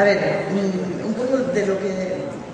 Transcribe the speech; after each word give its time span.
A 0.00 0.02
ver, 0.02 0.16
mm, 0.16 1.04
un 1.08 1.12
poco 1.12 1.36
de 1.52 1.66
lo 1.66 1.78
que 1.78 1.92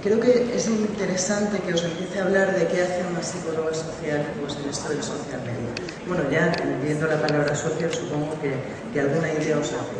creo 0.02 0.18
que 0.18 0.50
es 0.52 0.66
interesante 0.66 1.60
que 1.60 1.74
os 1.74 1.84
empiece 1.84 2.18
a 2.18 2.24
hablar 2.24 2.52
de 2.58 2.66
qué 2.66 2.82
hace 2.82 3.06
una 3.08 3.22
psicóloga 3.22 3.72
social 3.72 4.26
pues, 4.40 4.56
en 4.56 4.68
esto 4.68 4.88
del 4.88 5.00
social 5.00 5.40
media. 5.46 5.70
Bueno, 6.08 6.24
ya 6.28 6.52
viendo 6.82 7.06
la 7.06 7.22
palabra 7.22 7.54
social 7.54 7.92
supongo 7.94 8.34
que, 8.42 8.50
que 8.92 9.00
alguna 9.00 9.32
idea 9.32 9.58
os 9.58 9.70
hace. 9.70 9.94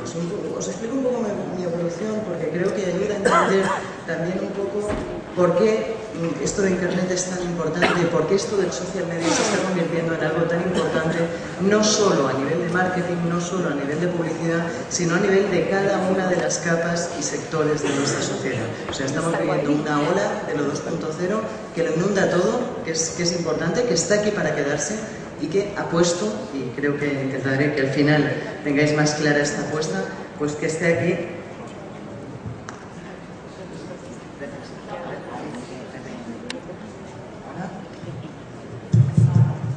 Os, 0.58 0.66
explico 0.66 0.94
un 0.96 1.04
poco 1.04 1.22
mi, 1.22 1.58
mi 1.58 1.64
evolución 1.70 2.18
porque 2.26 2.48
creo 2.50 2.74
que 2.74 2.82
ayuda 2.82 3.14
a 3.14 3.18
entender 3.18 3.64
también 4.08 4.38
un 4.42 4.50
poco 4.50 4.88
por 5.36 5.56
qué 5.58 5.95
esto 6.42 6.62
de 6.62 6.70
Internet 6.70 7.10
es 7.10 7.26
tan 7.26 7.42
importante, 7.42 8.00
y 8.02 8.06
por 8.06 8.26
qué 8.26 8.36
esto 8.36 8.56
del 8.56 8.72
social 8.72 9.06
media 9.06 9.26
se 9.28 9.42
está 9.42 9.68
convirtiendo 9.68 10.14
en 10.14 10.24
algo 10.24 10.42
tan 10.44 10.62
importante, 10.62 11.18
no 11.60 11.84
solo 11.84 12.28
a 12.28 12.32
nivel 12.32 12.66
de 12.66 12.68
marketing, 12.70 13.28
no 13.28 13.40
solo 13.40 13.68
a 13.68 13.74
nivel 13.74 14.00
de 14.00 14.08
publicidad, 14.08 14.66
sino 14.88 15.16
a 15.16 15.20
nivel 15.20 15.50
de 15.50 15.68
cada 15.68 15.98
una 16.08 16.28
de 16.28 16.36
las 16.36 16.58
capas 16.58 17.10
y 17.18 17.22
sectores 17.22 17.82
de 17.82 17.90
nuestra 17.90 18.22
sociedad. 18.22 18.66
O 18.88 18.92
sea, 18.92 19.06
estamos 19.06 19.38
viviendo 19.38 19.72
una 19.72 20.00
ola 20.00 20.42
de 20.46 20.54
lo 20.54 20.72
2.0 20.72 21.40
que 21.74 21.82
lo 21.82 21.94
inunda 21.94 22.30
todo, 22.30 22.60
que 22.84 22.92
es, 22.92 23.10
que 23.10 23.24
es 23.24 23.32
importante, 23.32 23.84
que 23.84 23.94
está 23.94 24.14
aquí 24.16 24.30
para 24.30 24.54
quedarse 24.54 24.96
y 25.40 25.48
que 25.48 25.74
apuesto, 25.76 26.32
y 26.54 26.70
creo 26.78 26.98
que 26.98 27.06
intentaré 27.06 27.74
que 27.74 27.82
al 27.82 27.90
final 27.90 28.32
tengáis 28.64 28.94
más 28.96 29.14
clara 29.14 29.40
esta 29.40 29.62
apuesta, 29.62 30.02
pues 30.38 30.52
que 30.52 30.66
esté 30.66 30.94
aquí 30.94 31.36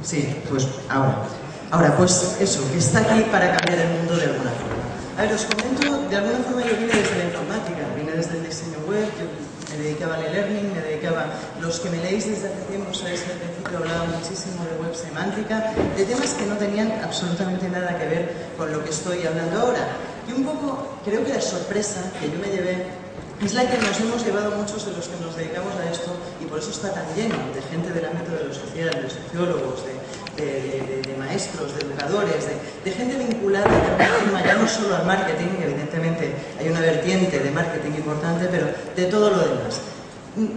Sí, 0.09 0.25
pues 0.49 0.67
ahora. 0.89 1.23
Ahora, 1.71 1.95
pues 1.95 2.37
eso, 2.39 2.59
que 2.71 2.79
está 2.79 2.99
aquí 2.99 3.21
para 3.31 3.55
cambiar 3.55 3.85
el 3.85 3.97
mundo 3.99 4.15
de 4.15 4.25
alguna 4.25 4.51
forma. 4.51 4.79
A 5.17 5.21
ver, 5.23 5.33
os 5.33 5.45
comento, 5.45 6.09
de 6.09 6.15
alguna 6.15 6.39
forma 6.39 6.61
yo 6.63 6.75
vine 6.79 6.93
desde 6.95 7.17
la 7.19 7.25
informática, 7.25 7.83
vine 7.95 8.11
desde 8.13 8.37
el 8.37 8.43
diseño 8.47 8.79
web, 8.87 9.05
yo 9.19 9.27
me 9.69 9.83
dedicaba 9.83 10.15
al 10.15 10.25
e-learning, 10.25 10.73
me 10.73 10.81
dedicaba, 10.81 11.27
los 11.61 11.79
que 11.79 11.89
me 11.89 11.97
leéis 11.97 12.25
desde 12.25 12.47
hace 12.47 12.63
tiempo 12.71 12.93
sabéis 12.93 13.21
que 13.21 13.33
al 13.33 13.37
principio 13.37 13.77
hablaba 13.77 14.05
muchísimo 14.05 14.65
de 14.65 14.81
web 14.81 14.95
semántica, 14.95 15.73
de 15.95 16.05
temas 16.05 16.33
que 16.33 16.45
no 16.45 16.55
tenían 16.55 16.91
absolutamente 17.03 17.69
nada 17.69 17.99
que 17.99 18.07
ver 18.07 18.23
con 18.57 18.71
lo 18.71 18.83
que 18.83 18.89
estoy 18.89 19.25
hablando 19.27 19.59
ahora. 19.59 19.85
Y 20.27 20.31
un 20.31 20.43
poco, 20.43 20.97
creo 21.05 21.23
que 21.23 21.33
la 21.33 21.41
sorpresa 21.41 22.01
que 22.19 22.31
yo 22.31 22.39
me 22.39 22.47
llevé 22.47 22.87
es 23.43 23.53
la 23.53 23.69
que 23.69 23.77
nos 23.77 23.99
hemos 23.99 24.25
llevado 24.25 24.51
muchos 24.51 24.85
de 24.85 24.91
los 24.91 25.07
que 25.07 25.19
nos 25.23 25.35
dedicamos 25.35 25.73
a 25.75 25.89
esto 25.89 26.11
y 26.41 26.45
por 26.45 26.59
eso 26.59 26.71
está 26.71 26.91
tan 26.91 27.05
lleno 27.15 27.35
de 27.53 27.61
gente 27.61 27.91
del 27.91 28.05
ámbito 28.05 28.31
de 28.31 28.45
lo 28.45 28.53
social, 28.53 28.89
de 28.89 29.09
sociólogos, 29.09 29.85
de, 29.85 29.98
maestros, 31.17 31.75
de 31.75 31.85
educadores, 31.85 32.47
de, 32.83 32.91
gente 32.91 33.17
vinculada 33.17 33.69
ya 34.45 34.55
no 34.55 34.67
solo 34.67 34.95
al 34.95 35.05
marketing, 35.05 35.61
evidentemente 35.61 36.31
hay 36.59 36.69
una 36.69 36.79
vertiente 36.79 37.39
de 37.39 37.51
marketing 37.51 37.91
importante, 37.97 38.47
pero 38.49 38.67
de 38.95 39.05
todo 39.05 39.29
lo 39.29 39.37
demás. 39.37 39.81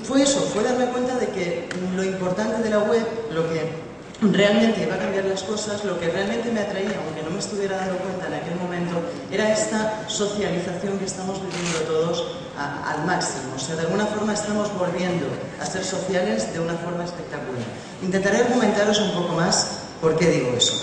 Fue 0.05 0.23
eso, 0.23 0.41
fue 0.41 0.63
darme 0.63 0.87
cuenta 0.87 1.17
de 1.17 1.27
que 1.29 1.69
lo 1.95 2.05
importante 2.05 2.63
de 2.63 2.71
la 2.71 2.79
web, 2.79 3.05
lo 3.33 3.49
que 3.49 3.92
realmente 4.31 4.85
iba 4.85 4.95
a 4.95 4.99
cambiar 4.99 5.25
las 5.25 5.43
cosas, 5.43 5.85
lo 5.85 5.99
que 5.99 6.09
realmente 6.09 6.51
me 6.53 6.61
atraía, 6.61 6.95
aunque 7.05 7.23
no 7.23 7.31
me 7.31 7.41
estuviera 7.41 7.77
dando 7.77 7.97
cuenta 7.97 8.29
en 8.29 8.35
aquel 8.35 8.55
momento, 8.57 9.03
era 9.31 9.53
esta 9.53 10.09
socialización 10.09 10.99
que 10.99 11.07
estamos 11.07 11.41
viviendo 11.43 11.81
todos 11.81 12.37
al 12.57 13.05
máximo. 13.05 13.55
O 13.57 13.59
sea, 13.59 13.75
de 13.75 13.83
alguna 13.83 14.07
forma 14.07 14.35
estamos 14.35 14.73
volviendo 14.79 15.27
a 15.61 15.67
ser 15.67 15.85
sociales 15.85 16.53
de 16.53 16.61
una 16.61 16.75
forma 16.75 17.05
espectacular. 17.05 17.65
Intentaré 18.03 18.39
argumentaros 18.39 19.01
un 19.01 19.13
poco 19.13 19.35
más 19.35 19.81
por 20.01 20.17
qué 20.17 20.31
digo 20.31 20.53
eso. 20.57 20.75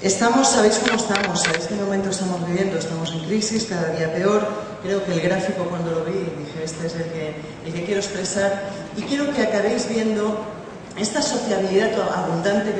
Estamos, 0.00 0.48
sabéis 0.48 0.78
cómo 0.84 0.96
estamos, 0.96 1.42
sabéis 1.42 1.66
qué 1.66 1.74
momento 1.76 2.10
estamos 2.10 2.46
viviendo, 2.46 2.78
estamos 2.78 3.10
en 3.12 3.24
crisis, 3.24 3.64
cada 3.64 3.88
día 3.88 4.12
peor. 4.12 4.46
Creo 4.82 5.02
que 5.04 5.12
el 5.12 5.20
gráfico 5.20 5.64
cuando 5.64 5.92
lo 5.92 6.04
vi 6.04 6.12
dije, 6.12 6.62
este 6.62 6.86
es 6.86 6.94
el 6.94 7.04
que, 7.04 7.34
el 7.64 7.72
que 7.72 7.84
quiero 7.84 8.00
expresar 8.00 8.70
y 8.98 9.02
quiero 9.02 9.32
que 9.32 9.42
acabéis 9.42 9.88
viendo 9.88 10.53
esta 10.96 11.20
sociabilidad 11.20 11.90
abundante 12.14 12.72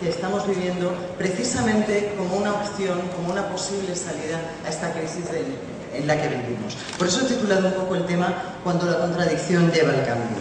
que, 0.00 0.08
estamos 0.08 0.46
viviendo 0.46 0.94
precisamente 1.16 2.14
como 2.16 2.36
una 2.36 2.52
opción, 2.52 3.00
como 3.16 3.32
una 3.32 3.48
posible 3.48 3.96
salida 3.96 4.38
a 4.66 4.68
esta 4.68 4.92
crisis 4.92 5.24
en 5.94 6.06
la 6.06 6.20
que 6.20 6.28
vivimos. 6.28 6.76
Por 6.98 7.06
eso 7.06 7.24
he 7.24 7.28
titulado 7.28 7.68
un 7.68 7.74
poco 7.74 7.94
el 7.94 8.04
tema 8.04 8.34
Cuando 8.62 8.86
la 8.86 8.98
contradicción 8.98 9.70
lleva 9.72 9.92
al 9.92 10.04
cambio. 10.04 10.38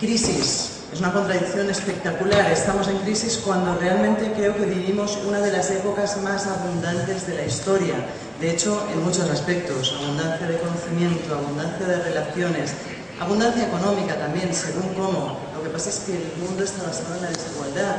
Crisis. 0.00 0.76
Es 0.92 0.98
una 0.98 1.12
contradicción 1.12 1.70
espectacular. 1.70 2.50
Estamos 2.50 2.88
en 2.88 2.98
crisis 2.98 3.40
cuando 3.44 3.76
realmente 3.78 4.32
creo 4.32 4.56
que 4.56 4.64
vivimos 4.64 5.16
una 5.24 5.38
de 5.38 5.52
las 5.52 5.70
épocas 5.70 6.20
más 6.22 6.48
abundantes 6.48 7.28
de 7.28 7.34
la 7.36 7.44
historia. 7.44 7.94
De 8.40 8.50
hecho, 8.50 8.84
en 8.92 9.04
muchos 9.04 9.30
aspectos. 9.30 9.94
Abundancia 10.02 10.48
de 10.48 10.58
conocimiento, 10.58 11.34
abundancia 11.34 11.86
de 11.86 12.02
relaciones, 12.02 12.72
Abundancia 13.20 13.68
económica 13.68 14.16
también, 14.16 14.48
según 14.54 14.94
cómo. 14.94 15.36
Lo 15.54 15.62
que 15.62 15.68
pasa 15.68 15.90
es 15.90 15.98
que 16.00 16.16
el 16.16 16.32
mundo 16.40 16.64
está 16.64 16.84
basado 16.84 17.16
en 17.16 17.22
la 17.22 17.28
desigualdad. 17.28 17.96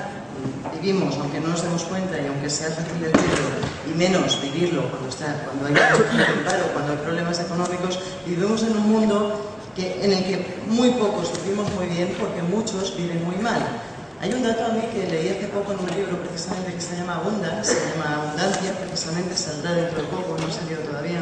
Vivimos, 0.74 1.16
aunque 1.22 1.40
no 1.40 1.50
nos 1.50 1.62
demos 1.62 1.84
cuenta 1.84 2.20
y 2.20 2.26
aunque 2.26 2.50
sea 2.50 2.72
fácil 2.72 3.00
decirlo, 3.00 3.62
y 3.86 3.94
menos 3.94 4.42
vivirlo 4.42 4.90
cuando, 4.90 5.10
está, 5.10 5.46
cuando 5.46 5.68
hay 5.68 5.76
paro, 6.44 6.66
cuando 6.74 6.94
hay 6.94 6.98
problemas 6.98 7.40
económicos, 7.40 8.00
vivimos 8.26 8.64
en 8.64 8.76
un 8.76 8.90
mundo 8.90 9.40
que, 9.76 10.04
en 10.04 10.12
el 10.12 10.24
que 10.24 10.58
muy 10.68 10.90
pocos 10.98 11.32
vivimos 11.44 11.72
muy 11.78 11.86
bien 11.86 12.16
porque 12.20 12.42
muchos 12.42 12.98
viven 12.98 13.24
muy 13.24 13.36
mal. 13.36 13.62
Hay 14.22 14.34
un 14.34 14.42
dato 14.42 14.66
a 14.66 14.70
mí 14.70 14.82
que 14.92 15.06
leí 15.06 15.30
hace 15.30 15.48
poco 15.54 15.74
en 15.74 15.80
un 15.82 15.92
libro 15.92 16.18
precisamente 16.18 16.74
que 16.74 16.82
se 16.82 16.98
llama 16.98 17.18
Abundance, 17.18 17.76
se 17.76 17.94
llama 17.94 18.26
Abundancia, 18.26 18.74
precisamente 18.74 19.38
saldrá 19.38 19.74
dentro 19.74 20.02
de 20.02 20.08
poco, 20.08 20.36
no 20.40 20.48
ha 20.48 20.52
salido 20.52 20.82
todavía 20.82 21.22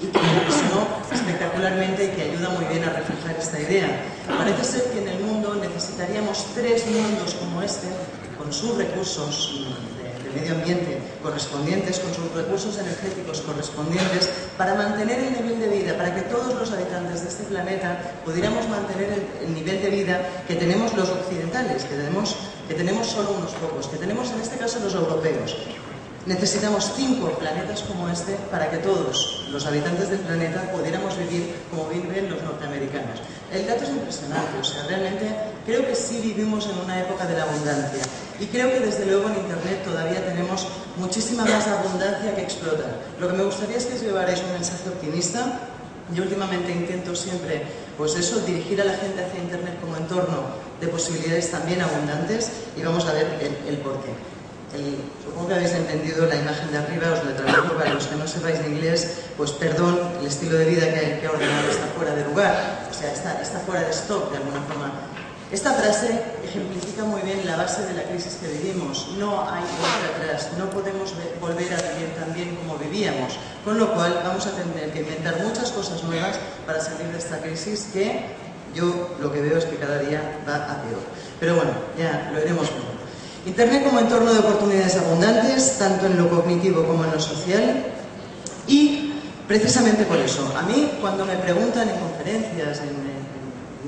y 0.00 0.06
que 0.06 0.18
impresionó 0.18 0.86
espectacularmente 1.12 2.04
y 2.04 2.08
que 2.08 2.22
ayuda 2.22 2.50
muy 2.50 2.64
bien 2.66 2.84
a 2.84 2.92
reflejar 2.92 3.36
esta 3.36 3.60
idea. 3.60 3.88
Parece 4.26 4.64
ser 4.64 4.84
que 4.92 5.02
en 5.02 5.08
el 5.08 5.20
mundo 5.20 5.54
necesitaríamos 5.56 6.46
tres 6.54 6.86
mundos 6.86 7.34
como 7.34 7.62
este, 7.62 7.88
con 8.36 8.52
sus 8.52 8.76
recursos 8.76 9.66
de, 9.98 10.40
medio 10.40 10.54
ambiente 10.54 10.98
correspondientes, 11.22 11.98
con 11.98 12.14
sus 12.14 12.32
recursos 12.32 12.78
energéticos 12.78 13.40
correspondientes, 13.40 14.30
para 14.56 14.74
mantener 14.74 15.18
el 15.18 15.32
nivel 15.32 15.58
de 15.58 15.68
vida, 15.68 15.96
para 15.96 16.14
que 16.14 16.22
todos 16.22 16.54
los 16.54 16.70
habitantes 16.70 17.22
de 17.22 17.28
este 17.28 17.44
planeta 17.44 18.20
pudiéramos 18.24 18.68
mantener 18.68 19.10
el, 19.12 19.48
el 19.48 19.54
nivel 19.54 19.82
de 19.82 19.90
vida 19.90 20.44
que 20.46 20.54
tenemos 20.54 20.94
los 20.94 21.08
occidentales, 21.08 21.84
que 21.84 21.96
tenemos, 21.96 22.36
que 22.68 22.74
tenemos 22.74 23.06
solo 23.06 23.32
unos 23.32 23.52
pocos, 23.52 23.88
que 23.88 23.96
tenemos 23.96 24.30
en 24.30 24.40
este 24.40 24.58
caso 24.58 24.78
los 24.80 24.94
europeos. 24.94 25.56
Necesitamos 26.28 26.92
cinco 26.94 27.30
planetas 27.38 27.80
como 27.84 28.06
este 28.06 28.36
para 28.50 28.70
que 28.70 28.76
todos 28.84 29.46
los 29.50 29.64
habitantes 29.64 30.10
del 30.10 30.18
planeta 30.18 30.70
pudiéramos 30.70 31.16
vivir 31.16 31.54
como 31.70 31.88
viven 31.88 32.28
los 32.28 32.42
norteamericanos. 32.42 33.20
El 33.50 33.66
dato 33.66 33.84
es 33.84 33.88
impresionante, 33.88 34.58
o 34.60 34.62
sea, 34.62 34.84
realmente 34.86 35.24
creo 35.64 35.86
que 35.86 35.94
sí 35.94 36.20
vivimos 36.22 36.68
en 36.68 36.84
una 36.84 37.00
época 37.00 37.24
de 37.24 37.34
la 37.34 37.44
abundancia 37.44 38.02
y 38.38 38.44
creo 38.44 38.70
que 38.70 38.80
desde 38.80 39.06
luego 39.06 39.30
en 39.30 39.36
Internet 39.36 39.82
todavía 39.82 40.22
tenemos 40.22 40.66
muchísima 40.98 41.46
más 41.46 41.66
abundancia 41.66 42.34
que 42.34 42.42
explotar. 42.42 42.92
Lo 43.18 43.28
que 43.28 43.32
me 43.32 43.44
gustaría 43.44 43.78
es 43.78 43.86
que 43.86 43.94
os 43.94 44.02
llevarais 44.02 44.42
un 44.42 44.52
mensaje 44.52 44.86
optimista. 44.86 45.60
Yo 46.14 46.24
últimamente 46.24 46.72
intento 46.72 47.16
siempre, 47.16 47.62
pues 47.96 48.16
eso, 48.16 48.40
dirigir 48.40 48.78
a 48.82 48.84
la 48.84 48.98
gente 48.98 49.24
hacia 49.24 49.40
Internet 49.40 49.80
como 49.80 49.96
entorno 49.96 50.44
de 50.78 50.88
posibilidades 50.88 51.50
también 51.50 51.80
abundantes 51.80 52.50
y 52.76 52.82
vamos 52.82 53.06
a 53.06 53.14
ver 53.14 53.26
el, 53.40 53.66
el 53.66 53.78
porqué 53.78 54.12
supongo 55.24 55.48
que 55.48 55.54
habéis 55.54 55.72
entendido 55.72 56.26
la 56.26 56.36
imagen 56.36 56.70
de 56.70 56.78
arriba, 56.78 57.12
os 57.12 57.24
la 57.24 57.36
traduzco 57.36 57.76
para 57.76 57.94
los 57.94 58.06
que 58.06 58.16
no 58.16 58.26
sepáis 58.26 58.60
de 58.60 58.68
inglés, 58.68 59.32
pues 59.36 59.52
perdón, 59.52 59.98
el 60.20 60.26
estilo 60.26 60.58
de 60.58 60.64
vida 60.66 60.86
que, 60.92 61.26
ha 61.26 61.30
ordenado 61.30 61.70
está 61.70 61.86
fuera 61.96 62.14
de 62.14 62.24
lugar, 62.24 62.88
o 62.90 62.94
sea, 62.94 63.12
está, 63.12 63.40
está 63.40 63.58
fuera 63.60 63.82
de 63.82 63.90
stock 63.90 64.30
de 64.30 64.36
alguna 64.36 64.60
forma. 64.62 64.92
Esta 65.50 65.72
frase 65.72 66.22
ejemplifica 66.44 67.04
muy 67.04 67.22
bien 67.22 67.46
la 67.46 67.56
base 67.56 67.80
de 67.86 67.94
la 67.94 68.02
crisis 68.02 68.36
que 68.36 68.48
vivimos. 68.48 69.08
No 69.16 69.48
hay 69.48 69.64
vuelta 69.80 70.18
atrás, 70.20 70.50
no 70.58 70.68
podemos 70.68 71.14
volver 71.40 71.72
a 71.72 71.80
vivir 71.94 72.14
tan 72.20 72.34
bien 72.34 72.54
como 72.56 72.76
vivíamos, 72.76 73.38
con 73.64 73.78
lo 73.78 73.94
cual 73.94 74.20
vamos 74.22 74.46
a 74.46 74.50
tener 74.50 74.92
que 74.92 75.00
inventar 75.00 75.40
muchas 75.42 75.70
cosas 75.70 76.02
nuevas 76.04 76.36
para 76.66 76.80
salir 76.80 77.06
de 77.06 77.16
esta 77.18 77.38
crisis 77.38 77.88
que 77.94 78.26
yo 78.74 79.16
lo 79.22 79.32
que 79.32 79.40
veo 79.40 79.56
es 79.56 79.64
que 79.64 79.76
cada 79.76 79.98
día 80.00 80.20
va 80.46 80.56
a 80.56 80.82
peor. 80.82 81.00
Pero 81.40 81.54
bueno, 81.56 81.70
ya 81.96 82.30
lo 82.30 82.40
iremos 82.40 82.68
viendo. 82.68 82.97
Internet 83.48 83.82
como 83.82 83.98
entorno 83.98 84.30
de 84.30 84.40
oportunidades 84.40 84.96
abundantes, 84.96 85.78
tanto 85.78 86.04
en 86.04 86.18
lo 86.18 86.28
cognitivo 86.28 86.84
como 86.84 87.04
en 87.04 87.12
lo 87.12 87.18
social. 87.18 87.82
Y 88.66 89.14
precisamente 89.48 90.04
por 90.04 90.18
eso, 90.18 90.52
a 90.54 90.62
mí 90.62 90.92
cuando 91.00 91.24
me 91.24 91.34
preguntan 91.36 91.88
en 91.88 91.96
conferencias, 91.98 92.80
en, 92.80 93.18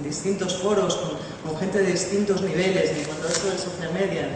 distintos 0.02 0.56
foros, 0.56 0.98
con, 1.44 1.56
gente 1.58 1.78
de 1.78 1.92
distintos 1.92 2.40
niveles, 2.40 2.90
en 2.90 3.04
cuanto 3.04 3.28
a 3.28 3.30
esto 3.30 3.48
del 3.48 3.58
social 3.58 3.92
media, 3.92 4.28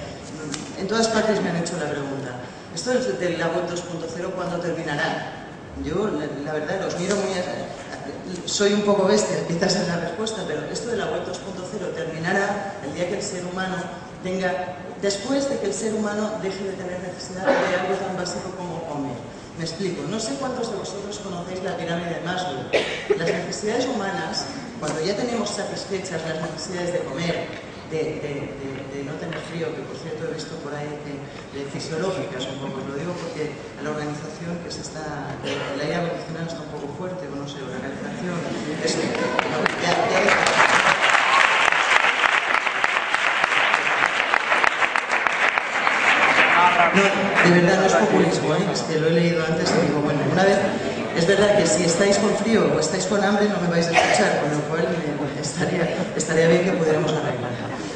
en 0.78 0.86
todas 0.86 1.08
partes 1.08 1.42
me 1.42 1.48
han 1.48 1.56
hecho 1.56 1.72
la 1.80 1.90
pregunta, 1.90 2.36
¿esto 2.74 2.90
del 2.90 3.38
la 3.38 3.48
web 3.48 3.64
2.0 3.66 4.30
cuándo 4.36 4.58
terminará? 4.58 5.48
Yo, 5.82 6.06
la, 6.44 6.52
verdad, 6.52 6.82
los 6.84 7.00
miro 7.00 7.16
muy... 7.16 7.32
Soy 8.44 8.74
un 8.74 8.82
poco 8.82 9.06
bestia, 9.06 9.36
quizás 9.48 9.74
es 9.74 9.88
la 9.88 9.96
respuesta, 9.96 10.44
pero 10.46 10.64
esto 10.70 10.90
de 10.90 10.98
la 10.98 11.06
web 11.06 11.22
2.0 11.26 11.94
terminará 11.94 12.74
el 12.84 12.94
día 12.94 13.08
que 13.08 13.16
el 13.16 13.22
ser 13.22 13.44
humano 13.46 13.76
tenga 14.22 14.76
después 15.04 15.46
de 15.50 15.58
que 15.58 15.66
el 15.66 15.74
ser 15.74 15.92
humano 15.92 16.32
deje 16.42 16.64
de 16.64 16.72
tener 16.72 16.98
necesidad 17.00 17.44
de 17.44 17.76
algo 17.76 17.94
tan 18.00 18.16
básico 18.16 18.48
como 18.56 18.82
comer. 18.88 19.20
Me 19.58 19.64
explico, 19.64 20.02
no 20.08 20.18
sé 20.18 20.34
cuántos 20.40 20.72
de 20.72 20.78
vosotros 20.78 21.20
conocéis 21.20 21.62
la 21.62 21.76
pirámide 21.76 22.14
de 22.16 22.20
Maslow. 22.24 22.64
Las 23.18 23.28
necesidades 23.28 23.86
humanas, 23.86 24.46
cuando 24.80 25.04
ya 25.04 25.14
tenemos 25.14 25.50
satisfechas 25.50 26.22
las 26.24 26.40
necesidades 26.40 26.94
de 26.94 26.98
comer, 27.04 27.36
de, 27.92 29.04
no 29.04 29.12
tener 29.20 29.38
frío, 29.52 29.68
que 29.76 29.82
por 29.84 29.96
cierto 30.00 30.24
he 30.24 30.32
visto 30.32 30.56
por 30.64 30.74
ahí 30.74 30.88
de 31.52 31.62
fisiológicas 31.68 32.48
un 32.48 32.64
poco, 32.64 32.80
lo 32.88 32.96
digo 32.96 33.12
porque 33.12 33.52
la 33.84 33.90
organización 33.90 34.56
que 34.64 34.72
se 34.72 34.80
está, 34.80 35.36
el 35.44 35.80
aire 35.84 35.96
acondicionado 36.00 36.48
está 36.48 36.60
un 36.64 36.72
poco 36.80 36.88
fuerte, 36.96 37.28
no 37.28 37.46
sé, 37.46 37.60
calefacción, 37.60 38.40
eso, 38.82 38.98
No, 39.52 40.53
de 46.94 47.61
verdad 47.61 47.81
no 47.81 47.87
es 47.87 47.93
populismo, 47.93 48.55
¿eh? 48.55 48.67
es 48.73 48.82
que 48.82 48.99
lo 48.99 49.08
he 49.08 49.11
leído 49.11 49.44
antes 49.44 49.70
y 49.70 49.87
digo, 49.87 50.00
bueno, 50.00 50.20
una 50.31 50.44
vez, 50.44 50.58
es 51.17 51.26
verdad 51.26 51.58
que 51.58 51.67
si 51.67 51.85
estáis 51.85 52.19
con 52.19 52.35
frío 52.37 52.70
o 52.75 52.79
estáis 52.79 53.06
con 53.06 53.23
hambre 53.23 53.49
no 53.49 53.61
me 53.61 53.69
vais 53.69 53.87
a 53.88 53.93
escuchar, 53.93 54.41
con 54.41 54.50
lo 54.50 54.61
cual 54.69 54.87
estaría, 55.41 56.11
estaría 56.17 56.49
bien 56.49 56.64
que 56.64 56.73
pudiéramos 56.73 57.11
arreglar. 57.12 57.50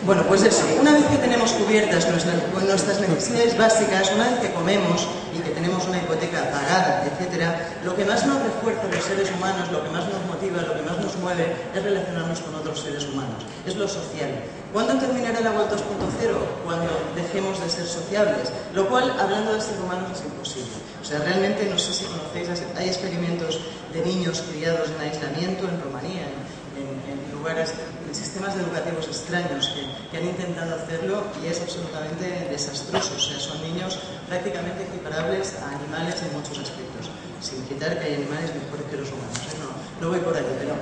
Bueno, 0.05 0.23
pues 0.29 0.43
eso, 0.43 0.65
una 0.81 0.93
vez 0.93 1.05
que 1.05 1.19
tenemos 1.19 1.53
cubiertas 1.53 2.09
nuestras, 2.09 3.01
necesidades 3.01 3.59
básicas, 3.59 4.11
una 4.15 4.31
vez 4.31 4.41
que 4.41 4.53
comemos 4.53 5.09
y 5.35 5.48
tenemos 5.59 5.89
una 5.89 5.99
hipoteca 5.99 6.39
pagada, 6.55 7.03
etcétera, 7.03 7.83
lo 7.83 7.97
que 7.97 8.05
más 8.05 8.25
nos 8.25 8.41
refuerza 8.43 8.87
los 8.87 9.03
seres 9.03 9.29
humanos, 9.33 9.67
lo 9.73 9.83
que 9.83 9.91
más 9.91 10.07
nos 10.07 10.23
motiva, 10.31 10.63
lo 10.63 10.75
que 10.75 10.83
más 10.83 10.99
nos 10.99 11.17
mueve 11.19 11.51
es 11.75 11.83
relacionarnos 11.83 12.39
con 12.41 12.55
otros 12.55 12.79
seres 12.79 13.05
humanos, 13.09 13.43
es 13.67 13.75
lo 13.75 13.89
social. 13.89 14.31
¿Cuándo 14.73 14.95
terminará 14.95 15.41
la 15.41 15.51
Web 15.51 15.67
2.0? 15.67 16.63
Cuando 16.65 16.91
dejemos 17.17 17.59
de 17.59 17.69
ser 17.69 17.87
sociables, 17.87 18.53
lo 18.73 18.89
cual, 18.89 19.11
hablando 19.19 19.53
de 19.53 19.61
seres 19.61 19.81
humanos, 19.81 20.07
es 20.15 20.25
imposible. 20.25 20.79
O 21.03 21.05
sea, 21.05 21.19
realmente, 21.27 21.67
no 21.67 21.79
sé 21.79 21.93
si 21.93 22.05
conocéis, 22.05 22.63
hay 22.77 22.87
experimentos 22.87 23.59
de 23.93 24.03
niños 24.03 24.45
criados 24.53 24.91
en 24.95 25.11
aislamiento 25.11 25.67
en 25.67 25.83
Rumanía, 25.83 26.31
en 26.79 27.39
lugares 27.39 27.75
en 28.07 28.15
sistemas 28.15 28.57
educativos 28.57 29.07
extraños 29.07 29.73
que, 29.75 30.17
han 30.17 30.25
intentado 30.25 30.75
hacerlo 30.75 31.23
y 31.43 31.47
es 31.47 31.61
absolutamente 31.61 32.49
desastroso. 32.51 33.15
O 33.17 33.21
sea, 33.21 33.39
son 33.39 33.63
niños 33.63 33.99
prácticamente 34.27 34.83
equiparables 34.85 35.55
a 35.63 35.77
animales 35.77 36.17
en 36.23 36.33
muchos 36.33 36.59
aspectos, 36.59 37.11
sin 37.41 37.63
quitar 37.67 37.99
que 38.01 38.07
hay 38.07 38.15
animales 38.15 38.51
mejores 38.55 38.87
que 38.91 38.97
los 38.97 39.09
humanos. 39.13 39.39
¿eh? 39.39 39.61
No, 39.61 40.07
no 40.07 40.13
voy 40.13 40.21
por 40.21 40.35
ahí, 40.35 40.47
pero 40.59 40.75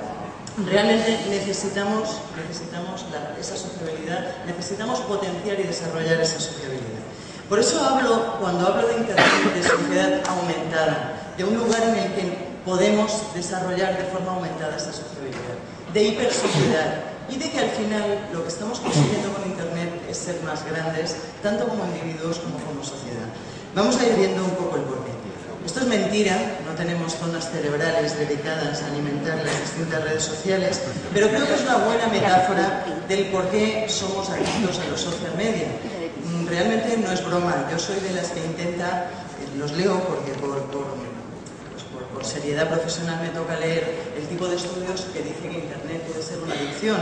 realmente 0.65 1.19
necesitamos, 1.29 2.17
necesitamos 2.35 3.05
esa 3.39 3.57
sociabilidad, 3.57 4.45
necesitamos 4.45 4.99
potenciar 5.01 5.59
y 5.59 5.63
desarrollar 5.63 6.19
esa 6.21 6.39
sociabilidad. 6.39 7.03
Por 7.49 7.59
eso 7.59 7.83
hablo, 7.83 8.37
cuando 8.39 8.67
hablo 8.67 8.87
de 8.87 8.97
Internet, 8.97 9.53
de 9.53 9.63
sociedad 9.63 10.21
aumentada, 10.27 11.33
de 11.37 11.43
un 11.43 11.55
lugar 11.55 11.83
en 11.83 11.95
el 11.95 12.13
que 12.13 12.46
podemos 12.67 13.33
desarrollar 13.33 13.97
de 13.97 14.03
forma 14.11 14.33
aumentada 14.33 14.75
esa 14.75 14.91
sociabilidad, 14.91 15.55
de 15.93 16.03
hipersociedad, 16.03 17.15
y 17.29 17.37
de 17.37 17.49
que 17.49 17.59
al 17.59 17.69
final 17.71 18.27
lo 18.33 18.43
que 18.43 18.49
estamos 18.49 18.79
consiguiendo 18.79 19.31
con 19.33 19.49
Internet 19.49 19.89
es 20.09 20.17
ser 20.17 20.41
más 20.43 20.65
grandes, 20.65 21.15
tanto 21.41 21.67
como 21.67 21.85
individuos 21.85 22.39
como 22.39 22.59
como 22.59 22.83
sociedad. 22.83 23.27
Vamos 23.73 23.97
a 23.99 24.05
ir 24.05 24.15
viendo 24.15 24.43
un 24.43 24.51
poco 24.51 24.75
el 24.75 24.83
porqué. 24.83 25.11
Esto 25.65 25.81
es 25.81 25.87
mentira, 25.87 26.59
no 26.65 26.73
tenemos 26.75 27.15
zonas 27.15 27.51
cerebrales 27.51 28.17
dedicadas 28.17 28.81
a 28.83 28.87
alimentar 28.87 29.35
las 29.43 29.59
distintas 29.59 30.03
redes 30.03 30.23
sociales, 30.23 30.81
pero 31.13 31.27
creo 31.27 31.45
que 31.45 31.55
es 31.55 31.61
una 31.61 31.77
buena 31.77 32.07
metáfora 32.07 32.85
del 33.07 33.25
por 33.27 33.49
qué 33.49 33.85
somos 33.89 34.29
adictos 34.29 34.79
a 34.79 34.89
los 34.89 35.01
social 35.01 35.35
media. 35.37 35.67
Realmente 36.47 36.97
no 36.97 37.11
es 37.11 37.25
broma, 37.25 37.67
yo 37.69 37.77
soy 37.77 37.99
de 37.99 38.11
las 38.11 38.29
que 38.29 38.39
intenta, 38.45 39.07
los 39.57 39.73
leo 39.73 39.99
porque 40.07 40.31
por, 40.39 40.55
por 40.71 40.85
por 42.17 42.25
seriedad 42.25 42.67
profesional 42.67 43.21
me 43.21 43.29
toca 43.29 43.59
leer 43.59 43.85
el 44.17 44.25
tipo 44.25 44.47
de 44.47 44.55
estudios 44.55 45.05
que 45.13 45.21
dice 45.21 45.53
que 45.53 45.59
Internet 45.69 46.01
puede 46.01 46.23
ser 46.23 46.39
una 46.39 46.55
adicción. 46.55 46.97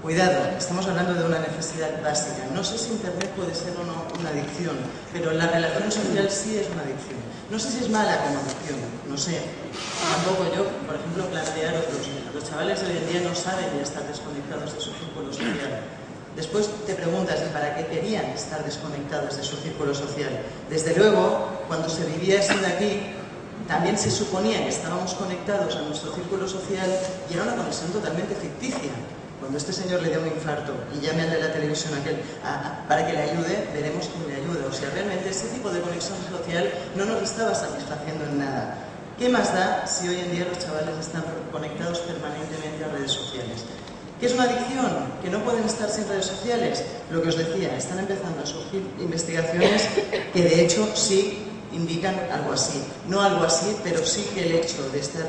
Cuidado, 0.00 0.46
estamos 0.56 0.86
hablando 0.86 1.12
de 1.12 1.26
una 1.26 1.40
necesidad 1.40 2.00
básica. 2.00 2.46
No 2.54 2.62
sé 2.62 2.78
si 2.78 2.92
Internet 2.92 3.30
puede 3.34 3.52
ser 3.52 3.74
o 3.74 3.82
no 3.82 4.06
una 4.14 4.30
adicción, 4.30 4.78
pero 5.12 5.32
la 5.32 5.48
relación 5.48 5.90
social 5.90 6.30
sí 6.30 6.56
es 6.56 6.70
una 6.70 6.86
adicción. 6.86 7.18
No 7.50 7.58
sé 7.58 7.72
si 7.72 7.82
es 7.82 7.90
mala 7.90 8.14
como 8.22 8.38
adicción, 8.38 8.78
no 9.10 9.18
sé. 9.18 9.42
Tampoco 10.14 10.46
yo, 10.54 10.70
por 10.86 10.94
ejemplo, 11.02 11.26
plantear 11.34 11.74
otros. 11.74 12.06
Los 12.32 12.44
chavales 12.48 12.80
de 12.80 12.86
hoy 12.86 12.98
en 12.98 13.06
día 13.10 13.20
no 13.28 13.34
saben 13.34 13.66
ya 13.74 13.82
estar 13.82 14.06
desconectados 14.06 14.72
de 14.72 14.78
su 14.78 14.94
círculo 14.94 15.32
social. 15.32 15.82
Después 16.36 16.70
te 16.86 16.94
preguntas, 16.94 17.42
¿y 17.42 17.52
para 17.52 17.74
qué 17.74 17.86
querían 17.86 18.26
estar 18.26 18.64
desconectados 18.64 19.36
de 19.36 19.42
su 19.42 19.56
círculo 19.56 19.94
social? 19.94 20.30
Desde 20.70 20.94
luego, 20.94 21.58
cuando 21.66 21.88
se 21.88 22.04
vivía 22.06 22.38
así 22.38 22.54
de 22.54 22.66
aquí, 22.66 23.14
también 23.68 23.96
se 23.96 24.10
suponía 24.10 24.58
que 24.58 24.68
estábamos 24.68 25.14
conectados 25.14 25.76
a 25.76 25.82
nuestro 25.82 26.14
círculo 26.14 26.46
social 26.46 26.90
y 27.30 27.34
era 27.34 27.44
una 27.44 27.56
conexión 27.56 27.90
totalmente 27.92 28.34
ficticia. 28.34 28.92
Cuando 29.40 29.58
este 29.58 29.72
señor 29.72 30.02
le 30.02 30.10
dio 30.10 30.20
un 30.20 30.28
infarto 30.28 30.72
y 30.94 31.04
llame 31.04 31.26
de 31.26 31.40
la 31.40 31.52
televisión 31.52 31.92
aquel 31.94 32.16
para 32.88 33.06
que 33.06 33.12
le 33.12 33.22
ayude, 33.22 33.68
veremos 33.74 34.08
quién 34.08 34.28
le 34.28 34.42
ayuda. 34.42 34.66
O 34.68 34.72
sea, 34.72 34.90
realmente 34.90 35.28
ese 35.28 35.48
tipo 35.48 35.70
de 35.70 35.80
conexión 35.80 36.16
social 36.30 36.70
no 36.96 37.04
nos 37.04 37.22
estaba 37.22 37.54
satisfaciendo 37.54 38.24
en 38.24 38.38
nada. 38.38 38.78
¿Qué 39.18 39.28
más 39.28 39.52
da 39.52 39.86
si 39.86 40.08
hoy 40.08 40.20
en 40.20 40.32
día 40.32 40.46
los 40.48 40.58
chavales 40.58 40.96
están 40.98 41.24
conectados 41.52 41.98
permanentemente 42.00 42.84
a 42.84 42.88
redes 42.88 43.12
sociales? 43.12 43.64
¿Qué 44.18 44.26
es 44.26 44.34
una 44.34 44.44
adicción? 44.44 44.90
¿Que 45.22 45.30
no 45.30 45.42
pueden 45.44 45.64
estar 45.64 45.90
sin 45.90 46.08
redes 46.08 46.26
sociales? 46.26 46.82
Lo 47.10 47.20
que 47.20 47.28
os 47.28 47.36
decía, 47.36 47.76
están 47.76 47.98
empezando 47.98 48.42
a 48.42 48.46
surgir 48.46 48.82
investigaciones 48.98 49.88
que 50.32 50.42
de 50.42 50.64
hecho 50.64 50.88
sí 50.94 51.43
indican 51.74 52.14
algo 52.32 52.52
así. 52.52 52.82
No 53.08 53.20
algo 53.20 53.44
así, 53.44 53.76
pero 53.82 54.04
sí 54.04 54.26
que 54.34 54.44
el 54.46 54.52
hecho 54.52 54.88
de 54.90 55.00
estar 55.00 55.26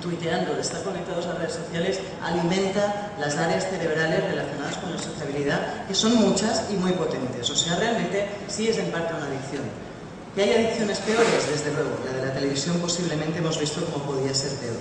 tuiteando, 0.00 0.54
de 0.54 0.60
estar 0.62 0.82
conectados 0.82 1.26
a 1.26 1.34
redes 1.34 1.54
sociales, 1.54 2.00
alimenta 2.22 3.12
las 3.18 3.36
áreas 3.36 3.68
cerebrales 3.68 4.24
relacionadas 4.24 4.76
con 4.78 4.92
la 4.92 4.98
sociabilidad, 4.98 5.86
que 5.86 5.94
son 5.94 6.14
muchas 6.16 6.64
y 6.70 6.74
muy 6.74 6.92
potentes. 6.92 7.48
O 7.50 7.54
sea, 7.56 7.76
realmente 7.76 8.28
sí 8.48 8.68
es 8.68 8.78
en 8.78 8.90
parte 8.90 9.14
una 9.14 9.26
adicción. 9.26 9.62
¿Que 10.34 10.42
hay 10.42 10.52
adicciones 10.54 10.98
peores? 10.98 11.50
Desde 11.50 11.72
luego. 11.72 11.90
La 12.06 12.18
de 12.18 12.26
la 12.26 12.32
televisión 12.32 12.78
posiblemente 12.78 13.38
hemos 13.38 13.58
visto 13.58 13.84
cómo 13.86 14.04
podía 14.04 14.34
ser 14.34 14.52
peor. 14.58 14.76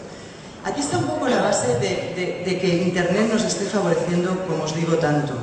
Aquí 0.63 0.81
está 0.81 0.97
un 0.97 1.05
poco 1.05 1.27
la 1.27 1.41
base 1.41 1.67
de, 1.79 2.43
de 2.45 2.59
que 2.59 2.83
Internet 2.83 3.31
nos 3.31 3.43
esté 3.43 3.65
favoreciendo, 3.65 4.45
como 4.45 4.63
os 4.63 4.75
digo, 4.75 4.95
tanto. 4.97 5.33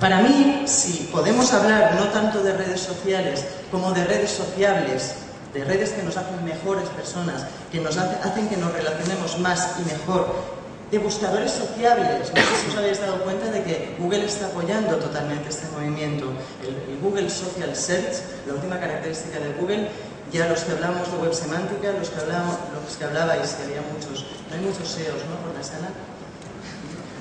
Para 0.00 0.22
mí, 0.22 0.62
si 0.64 1.10
podemos 1.12 1.52
hablar 1.52 1.94
no 1.94 2.08
tanto 2.08 2.42
de 2.42 2.56
redes 2.56 2.80
sociales 2.80 3.44
como 3.70 3.92
de 3.92 4.02
redes 4.06 4.30
sociables, 4.30 5.12
de 5.52 5.62
redes 5.62 5.90
que 5.90 6.02
nos 6.02 6.16
hacen 6.16 6.42
mejores 6.42 6.88
personas, 6.88 7.44
que 7.70 7.80
nos 7.80 7.98
hacen 7.98 8.48
que 8.48 8.56
nos 8.56 8.72
relacionemos 8.72 9.38
más 9.40 9.76
y 9.78 9.84
mejor, 9.92 10.32
de 10.90 10.98
buscadores 10.98 11.52
sociables. 11.52 12.32
No 12.34 12.40
sé 12.40 12.56
si 12.64 12.70
os 12.70 12.76
habéis 12.78 12.98
dado 12.98 13.22
cuenta 13.22 13.50
de 13.50 13.62
que 13.62 13.94
Google 13.98 14.24
está 14.24 14.46
apoyando 14.46 14.96
totalmente 14.96 15.50
este 15.50 15.66
movimiento. 15.76 16.32
El, 16.64 16.98
Google 17.02 17.28
Social 17.28 17.76
Search, 17.76 18.22
la 18.46 18.54
última 18.54 18.80
característica 18.80 19.38
de 19.38 19.52
Google, 19.52 19.88
ya 20.32 20.48
los 20.48 20.60
que 20.60 20.72
hablamos 20.72 21.12
de 21.12 21.18
web 21.18 21.34
semántica, 21.34 21.92
los 21.92 22.08
que, 22.08 22.20
hablamos, 22.20 22.56
los 22.86 22.96
que 22.96 23.04
hablabais, 23.04 23.52
que 23.52 23.62
había 23.64 23.82
muchos, 23.92 24.24
no 24.48 24.56
hay 24.56 24.62
muchos 24.62 24.88
SEOs, 24.88 25.24
¿no? 25.28 25.36
Por 25.44 25.54
la 25.54 25.62
sala 25.62 25.88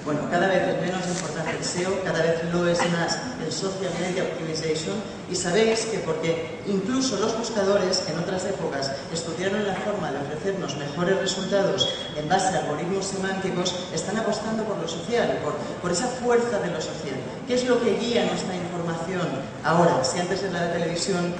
bueno, 0.05 0.21
cada 0.31 0.47
vez 0.47 0.67
es 0.67 0.81
menos 0.81 1.05
importante 1.07 1.51
el 1.57 1.63
SEO, 1.63 2.03
cada 2.03 2.21
vez 2.21 2.43
lo 2.51 2.67
es 2.67 2.79
más 2.91 3.17
el 3.45 3.51
Social 3.51 3.91
Media 3.99 4.23
Optimization 4.23 4.95
y 5.29 5.35
sabéis 5.35 5.85
que 5.85 5.99
porque 5.99 6.61
incluso 6.67 7.17
los 7.17 7.37
buscadores 7.37 8.03
en 8.07 8.17
otras 8.19 8.45
épocas 8.45 8.91
estudiaron 9.13 9.65
la 9.67 9.75
forma 9.75 10.11
de 10.11 10.19
ofrecernos 10.19 10.77
mejores 10.77 11.19
resultados 11.19 11.89
en 12.17 12.27
base 12.29 12.55
a 12.55 12.59
algoritmos 12.61 13.05
semánticos, 13.05 13.75
están 13.93 14.17
apostando 14.17 14.63
por 14.63 14.77
lo 14.77 14.87
social, 14.87 15.39
por, 15.43 15.53
por 15.81 15.91
esa 15.91 16.07
fuerza 16.07 16.59
de 16.59 16.71
lo 16.71 16.81
social. 16.81 17.19
¿Qué 17.47 17.55
es 17.55 17.67
lo 17.67 17.81
que 17.81 17.97
guía 17.97 18.25
nuestra 18.25 18.55
información 18.55 19.27
ahora? 19.63 20.03
Si 20.03 20.19
antes 20.19 20.43
era 20.43 20.67
la 20.67 20.73
televisión, 20.73 21.33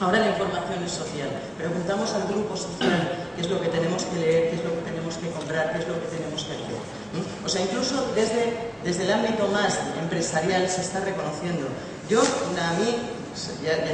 Ahora 0.00 0.18
la 0.18 0.30
información 0.30 0.82
es 0.84 0.90
social. 0.90 1.30
Preguntamos 1.56 2.12
al 2.14 2.26
grupo 2.26 2.56
social 2.56 3.28
qué 3.36 3.42
es 3.42 3.48
lo 3.48 3.60
que 3.60 3.68
tenemos 3.68 4.02
que 4.02 4.18
leer, 4.18 4.50
qué 4.50 4.56
es 4.56 4.64
lo 4.64 4.74
que 4.74 4.90
tenemos 4.90 5.16
que 5.16 5.30
comprar, 5.30 5.72
qué 5.72 5.78
es 5.78 5.88
lo 5.88 5.94
que 5.94 6.06
tenemos 6.08 6.42
que 6.42 6.52
hacer. 6.52 7.03
O 7.44 7.48
sea, 7.48 7.60
incluso 7.60 8.10
desde, 8.14 8.72
desde 8.82 9.04
el 9.04 9.12
ámbito 9.12 9.46
más 9.48 9.78
empresarial 10.00 10.68
se 10.68 10.80
está 10.80 11.00
reconociendo. 11.00 11.68
Yo, 12.08 12.20
a 12.20 12.72
mí, 12.80 12.96
ya, 13.62 13.84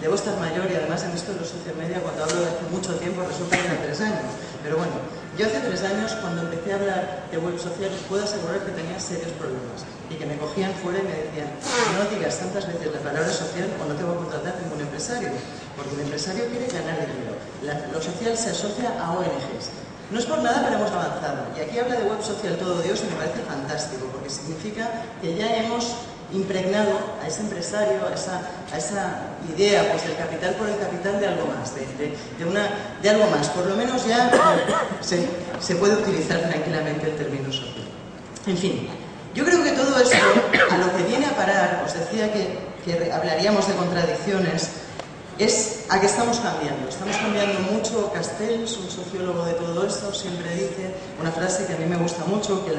debo 0.00 0.14
estar 0.14 0.36
mayor 0.38 0.70
y 0.70 0.74
además 0.74 1.04
en 1.04 1.12
esto 1.12 1.32
de 1.32 1.40
los 1.40 1.48
social 1.48 1.76
media, 1.76 2.00
cuando 2.00 2.24
hablo 2.24 2.40
de 2.40 2.48
hace 2.48 2.64
mucho 2.70 2.94
tiempo, 2.96 3.22
resulta 3.26 3.56
que 3.56 3.64
eran 3.64 3.82
tres 3.82 4.00
años. 4.02 4.28
Pero 4.62 4.76
bueno, 4.76 4.92
yo 5.38 5.46
hace 5.46 5.60
tres 5.60 5.82
años, 5.82 6.12
cuando 6.20 6.42
empecé 6.42 6.72
a 6.72 6.76
hablar 6.76 7.24
de 7.30 7.38
web 7.38 7.58
sociales, 7.58 7.96
puedo 8.06 8.24
asegurar 8.24 8.60
que 8.60 8.72
tenía 8.72 9.00
serios 9.00 9.32
problemas 9.40 9.88
y 10.10 10.14
que 10.20 10.26
me 10.26 10.36
cogían 10.36 10.74
fuera 10.84 10.98
y 10.98 11.02
me 11.08 11.16
decían, 11.24 11.48
no 11.96 12.04
digas 12.12 12.36
tantas 12.36 12.66
veces 12.66 12.92
la 12.92 13.00
palabra 13.00 13.32
social 13.32 13.70
o 13.80 13.88
no 13.88 13.94
te 13.94 14.04
voy 14.04 14.12
a 14.12 14.18
contratar 14.18 14.60
ningún 14.60 14.80
empresario, 14.82 15.30
porque 15.72 15.94
el 15.94 16.00
empresario 16.00 16.44
quiere 16.52 16.68
ganar 16.68 17.00
dinero. 17.00 17.32
lo 17.64 18.02
social 18.02 18.36
se 18.36 18.50
asocia 18.50 18.92
a 19.00 19.12
ONGs 19.16 19.89
no 20.10 20.18
es 20.18 20.26
por 20.26 20.38
nada, 20.38 20.62
pero 20.64 20.76
hemos 20.76 20.90
avanzado. 20.90 21.46
Y 21.56 21.60
aquí 21.60 21.78
habla 21.78 21.96
de 21.96 22.04
web 22.04 22.22
social 22.22 22.56
todo 22.56 22.82
Dios 22.82 23.00
y 23.02 23.10
me 23.10 23.16
parece 23.16 23.42
fantástico, 23.42 24.06
porque 24.12 24.30
significa 24.30 24.88
que 25.22 25.34
ya 25.34 25.56
hemos 25.56 25.94
impregnado 26.32 26.92
a 27.22 27.26
ese 27.26 27.40
empresario, 27.40 28.06
a 28.06 28.14
esa, 28.14 28.40
a 28.72 28.78
esa 28.78 29.18
idea 29.54 29.90
pues, 29.90 30.04
del 30.04 30.16
capital 30.16 30.54
por 30.54 30.68
el 30.68 30.78
capital 30.78 31.20
de 31.20 31.26
algo 31.26 31.46
más, 31.46 31.74
de, 31.74 32.44
una, 32.44 32.68
de 33.02 33.10
algo 33.10 33.26
más. 33.30 33.48
Por 33.48 33.66
lo 33.66 33.76
menos 33.76 34.06
ya 34.06 34.30
se, 35.00 35.28
se 35.60 35.76
puede 35.76 35.94
utilizar 35.94 36.40
tranquilamente 36.40 37.10
el 37.10 37.16
término 37.16 37.52
social. 37.52 37.86
En 38.46 38.56
fin, 38.56 38.88
yo 39.34 39.44
creo 39.44 39.62
que 39.62 39.72
todo 39.72 39.96
esto, 40.00 40.16
a 40.70 40.78
lo 40.78 40.96
que 40.96 41.02
viene 41.04 41.26
a 41.26 41.36
parar, 41.36 41.82
os 41.86 41.94
decía 41.94 42.32
que, 42.32 42.58
que 42.84 43.12
hablaríamos 43.12 43.66
de 43.68 43.74
contradicciones, 43.74 44.70
es 45.38 45.79
a 45.90 45.98
qué 45.98 46.06
estamos 46.06 46.38
cambiando. 46.38 46.88
Estamos 46.88 47.16
cambiando 47.16 47.58
mucho. 47.72 48.12
Castells, 48.12 48.78
un 48.78 48.88
sociólogo 48.88 49.44
de 49.44 49.54
todo 49.54 49.84
esto, 49.84 50.14
siempre 50.14 50.54
dice 50.54 50.94
una 51.20 51.32
frase 51.32 51.66
que 51.66 51.74
a 51.74 51.76
mí 51.78 51.84
me 51.84 51.96
gusta 51.96 52.24
mucho, 52.26 52.64
que 52.64 52.70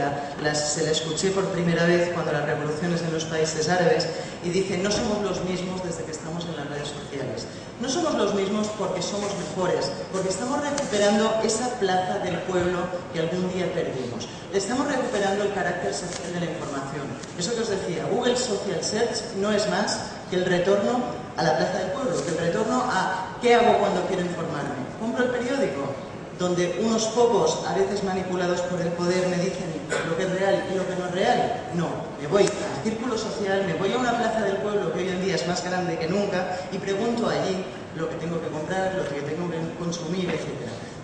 se 0.55 0.83
la 0.83 0.91
escuché 0.91 1.31
por 1.31 1.45
primera 1.47 1.85
vez 1.85 2.13
cuando 2.13 2.31
las 2.31 2.45
revoluciones 2.45 3.01
en 3.01 3.13
los 3.13 3.25
países 3.25 3.67
árabes, 3.67 4.07
y 4.43 4.49
dice, 4.49 4.77
no 4.77 4.89
somos 4.89 5.21
los 5.23 5.43
mismos 5.43 5.83
desde 5.83 6.03
que 6.05 6.11
estamos 6.11 6.45
en 6.45 6.55
las 6.55 6.69
redes 6.69 6.87
sociales. 6.87 7.45
No 7.81 7.89
somos 7.89 8.15
los 8.15 8.33
mismos 8.33 8.67
porque 8.77 9.01
somos 9.01 9.29
mejores, 9.35 9.91
porque 10.13 10.29
estamos 10.29 10.61
recuperando 10.61 11.35
esa 11.43 11.67
plaza 11.79 12.19
del 12.19 12.37
pueblo 12.43 12.79
que 13.11 13.19
algún 13.19 13.51
día 13.51 13.73
perdimos. 13.73 14.29
Estamos 14.53 14.87
recuperando 14.87 15.43
el 15.43 15.53
carácter 15.53 15.93
social 15.93 16.33
de 16.33 16.45
la 16.45 16.51
información. 16.51 17.07
Eso 17.37 17.53
que 17.55 17.61
os 17.61 17.69
decía, 17.69 18.05
Google 18.05 18.37
Social 18.37 18.81
Search 18.81 19.35
no 19.37 19.51
es 19.51 19.67
más 19.69 19.99
que 20.31 20.37
el 20.37 20.45
retorno 20.45 21.03
a 21.35 21.43
la 21.43 21.57
plaza 21.57 21.79
del 21.79 21.91
pueblo, 21.91 22.23
que 22.23 22.31
el 22.31 22.37
retorno 22.37 22.81
a 22.89 23.35
qué 23.41 23.53
hago 23.53 23.77
cuando 23.79 24.01
quiero 24.07 24.23
informarme. 24.23 24.79
Compro 24.97 25.25
el 25.25 25.29
periódico, 25.29 25.91
donde 26.39 26.79
unos 26.81 27.05
pocos, 27.07 27.65
a 27.67 27.73
veces 27.75 28.01
manipulados 28.05 28.61
por 28.61 28.79
el 28.79 28.87
poder, 28.93 29.27
me 29.27 29.35
dicen 29.35 29.67
lo 30.07 30.15
que 30.15 30.23
es 30.23 30.39
real 30.39 30.63
y 30.71 30.77
lo 30.77 30.87
que 30.87 30.95
no 30.95 31.05
es 31.07 31.11
real. 31.11 31.61
No, 31.75 31.89
me 32.19 32.27
voy 32.27 32.43
al 32.43 32.83
círculo 32.83 33.17
social, 33.17 33.65
me 33.67 33.73
voy 33.73 33.91
a 33.91 33.97
una 33.97 34.17
plaza 34.17 34.41
del 34.41 34.55
pueblo 34.57 34.93
que 34.93 34.99
hoy 34.99 35.09
en 35.09 35.21
día 35.21 35.35
es 35.35 35.45
más 35.45 35.63
grande 35.65 35.99
que 35.99 36.07
nunca 36.07 36.57
y 36.71 36.77
pregunto 36.77 37.27
allí 37.27 37.65
lo 37.97 38.09
que 38.09 38.15
tengo 38.15 38.41
que 38.41 38.47
comprar, 38.47 38.95
lo 38.95 39.03
que 39.03 39.21
tengo 39.21 39.51
que 39.51 39.59
consumir, 39.77 40.29
etc. 40.29 40.47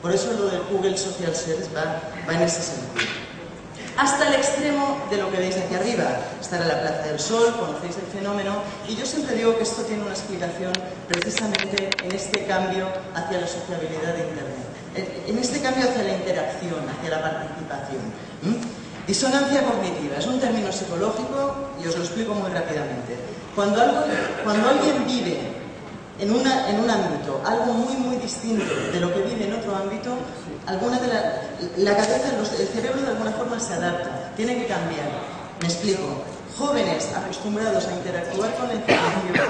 Por 0.02 0.14
eso 0.14 0.32
lo 0.40 0.48
del 0.48 0.62
Google 0.72 0.98
Social 0.98 1.36
Search 1.36 1.68
va, 1.76 2.00
va 2.26 2.34
en 2.34 2.44
ese 2.44 2.62
sentido. 2.62 3.27
Hasta 3.98 4.28
el 4.28 4.36
extremo 4.36 5.00
de 5.10 5.18
lo 5.18 5.32
que 5.32 5.38
veis 5.38 5.58
aquí 5.58 5.74
arriba. 5.74 6.06
Estar 6.40 6.62
en 6.62 6.68
la 6.68 6.82
Plaza 6.82 7.08
del 7.08 7.20
Sol, 7.20 7.52
conocéis 7.60 7.98
el 7.98 8.06
fenómeno, 8.14 8.62
y 8.88 8.96
yo 8.96 9.04
siempre 9.08 9.36
digo 9.36 9.58
que 9.58 9.64
esto 9.64 9.82
tiene 9.82 10.04
una 10.04 10.12
explicación 10.12 10.72
precisamente 11.08 11.90
en 12.04 12.12
este 12.12 12.46
cambio 12.46 12.86
hacia 13.16 13.42
la 13.42 13.48
sociabilidad 13.48 14.14
de 14.14 14.30
Internet, 14.30 15.26
en 15.26 15.38
este 15.40 15.60
cambio 15.62 15.90
hacia 15.90 16.04
la 16.04 16.14
interacción, 16.14 16.86
hacia 16.88 17.10
la 17.10 17.22
participación. 17.24 18.02
Disonancia 19.08 19.64
cognitiva 19.64 20.18
es 20.20 20.28
un 20.28 20.40
término 20.40 20.72
psicológico 20.72 21.72
y 21.84 21.88
os 21.88 21.98
lo 21.98 22.04
explico 22.04 22.36
muy 22.36 22.52
rápidamente. 22.52 23.18
Cuando, 23.56 23.82
alguien 23.82 25.08
vive 25.08 25.40
en, 26.20 26.30
en 26.30 26.80
un 26.80 26.90
ámbito, 26.90 27.42
algo 27.44 27.74
muy, 27.74 27.96
muy 27.96 28.18
distinto 28.18 28.64
de 28.94 29.00
lo 29.00 29.12
que 29.12 29.22
vive 29.22 29.48
en 29.48 29.54
otro 29.54 29.76
ámbito, 29.76 30.14
alguna 30.68 31.00
de 31.00 31.08
la, 31.08 31.47
la 31.78 31.96
cabeza, 31.96 32.30
el 32.60 32.68
cerebro 32.68 33.02
de 33.02 33.08
alguna 33.10 33.32
forma 33.32 33.60
se 33.60 33.74
adapta, 33.74 34.32
tiene 34.36 34.58
que 34.58 34.68
cambiar. 34.68 35.08
Me 35.62 35.68
explico. 35.68 36.24
Jóvenes 36.58 37.12
acostumbrados 37.16 37.88
a 37.88 37.94
interactuar 37.94 38.56
con 38.56 38.68
la 38.68 38.74
información, 38.74 39.48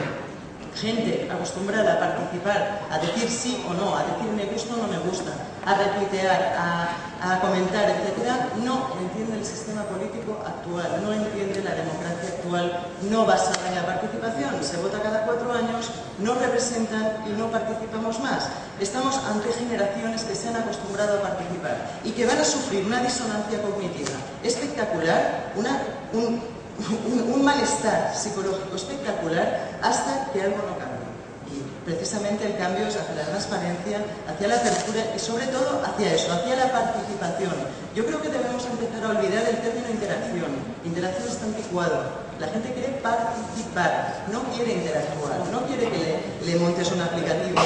gente 0.75 1.29
acostumbrada 1.31 1.93
a 1.93 1.99
participar, 1.99 2.81
a 2.91 2.97
decir 2.99 3.29
sí 3.29 3.63
o 3.65 3.73
no, 3.73 3.95
a 3.95 4.03
decir 4.03 4.29
me 4.35 4.43
gusta 4.45 4.73
o 4.73 4.77
no 4.77 4.87
me 4.89 4.99
gusta, 4.99 5.31
a 5.65 5.75
retuitear, 5.75 6.55
a, 6.57 7.06
comentar, 7.41 7.89
etc., 7.89 8.61
no 8.63 8.93
entiende 9.01 9.37
el 9.37 9.45
sistema 9.45 9.83
político 9.83 10.37
actual, 10.45 11.01
no 11.03 11.13
entiende 11.13 11.63
la 11.63 11.73
democracia 11.73 12.29
actual, 12.37 12.87
no 13.09 13.25
basada 13.25 13.67
en 13.69 13.75
la 13.75 13.85
participación. 13.85 14.63
Se 14.63 14.77
vota 14.77 15.01
cada 15.01 15.23
cuatro 15.23 15.51
años, 15.51 15.89
no 16.19 16.35
representan 16.35 17.23
y 17.27 17.31
no 17.37 17.49
participamos 17.49 18.19
más. 18.19 18.47
Estamos 18.79 19.17
ante 19.25 19.51
generaciones 19.53 20.23
que 20.23 20.35
se 20.35 20.49
han 20.49 20.57
acostumbrado 20.57 21.19
a 21.19 21.21
participar 21.21 21.77
y 22.03 22.11
que 22.11 22.25
van 22.25 22.37
a 22.37 22.45
sufrir 22.45 22.85
una 22.85 23.01
disonancia 23.01 23.61
cognitiva 23.61 24.17
espectacular, 24.43 25.53
un, 26.13 26.41
un 27.33 27.43
malestar 27.43 28.15
psicológico 28.15 28.75
espectacular 28.75 29.79
hasta 29.81 30.31
que 30.31 30.43
algo 30.43 30.57
no 30.57 30.77
cambie 30.77 30.97
precisamente 31.87 32.45
el 32.45 32.57
cambio 32.57 32.87
es 32.87 32.95
hacia 32.97 33.15
la 33.15 33.23
transparencia, 33.23 34.03
hacia 34.27 34.47
la 34.47 34.55
apertura 34.55 35.15
y 35.15 35.19
sobre 35.19 35.47
todo 35.47 35.81
hacia 35.85 36.13
eso, 36.13 36.33
hacia 36.33 36.55
la 36.55 36.71
participación. 36.71 37.53
Yo 37.95 38.05
creo 38.05 38.21
que 38.21 38.29
debemos 38.29 38.65
empezar 38.65 39.03
a 39.03 39.09
olvidar 39.15 39.47
el 39.47 39.57
término 39.63 39.89
interacción. 39.89 40.51
Interacción 40.83 41.27
está 41.29 41.45
anticuado. 41.45 42.27
La 42.39 42.47
gente 42.47 42.73
quiere 42.73 42.99
participar, 43.01 44.25
no 44.31 44.43
quiere 44.53 44.73
interactuar, 44.73 45.39
no 45.51 45.65
quiere 45.65 45.89
que 45.89 46.21
le, 46.45 46.55
montes 46.59 46.91
un 46.91 47.01
aplicativo 47.01 47.61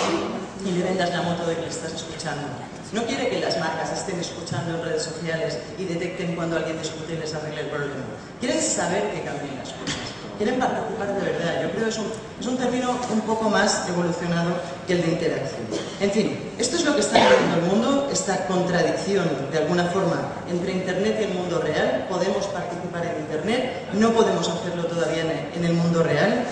y 0.64 0.72
le 0.72 0.84
vendas 0.84 1.10
la 1.10 1.24
moto 1.24 1.46
de 1.48 1.56
que 1.56 1.62
le 1.62 1.70
estás 1.70 1.94
escuchando. 1.94 2.48
No 2.94 3.04
quiere 3.06 3.30
que 3.30 3.40
las 3.40 3.58
marcas 3.58 3.92
estén 3.92 4.20
escuchando 4.20 4.78
en 4.78 4.86
redes 4.86 5.04
sociales 5.04 5.58
y 5.78 5.86
detecten 5.86 6.36
cuando 6.36 6.58
alguien 6.58 6.78
discute 6.78 7.14
y 7.14 7.18
les 7.18 7.34
arregle 7.34 7.62
el 7.62 7.68
problema. 7.68 8.06
Quieren 8.40 8.62
saber 8.62 9.12
que 9.12 9.24
cambien 9.24 9.58
las 9.58 9.74
cosas 9.74 10.11
quieren 10.42 10.60
participar 10.60 11.08
de 11.14 11.22
verdad. 11.22 11.62
Yo 11.62 11.70
creo 11.70 11.84
que 11.84 11.90
es 11.90 11.98
un, 12.00 12.08
es 12.40 12.48
un 12.48 12.58
término 12.58 12.98
un 13.14 13.22
poco 13.22 13.48
más 13.50 13.88
evolucionado 13.88 14.58
que 14.88 14.94
el 14.94 15.02
de 15.04 15.08
interacción. 15.10 15.62
En 16.00 16.12
fin, 16.12 16.52
esto 16.58 16.78
es 16.78 16.86
lo 16.86 16.96
que 16.96 17.02
está 17.02 17.20
viviendo 17.20 17.58
el 17.58 17.62
mundo, 17.62 18.10
esta 18.12 18.48
contradicción 18.48 19.26
de 19.52 19.58
alguna 19.60 19.86
forma 19.86 20.18
entre 20.50 20.72
Internet 20.74 21.18
y 21.20 21.24
el 21.26 21.34
mundo 21.36 21.60
real. 21.60 22.08
Podemos 22.10 22.48
participar 22.48 23.06
en 23.06 23.22
Internet, 23.22 23.90
no 23.94 24.12
podemos 24.14 24.50
hacerlo 24.50 24.86
todavía 24.86 25.52
en 25.54 25.64
el 25.64 25.74
mundo 25.74 26.02
real. 26.02 26.46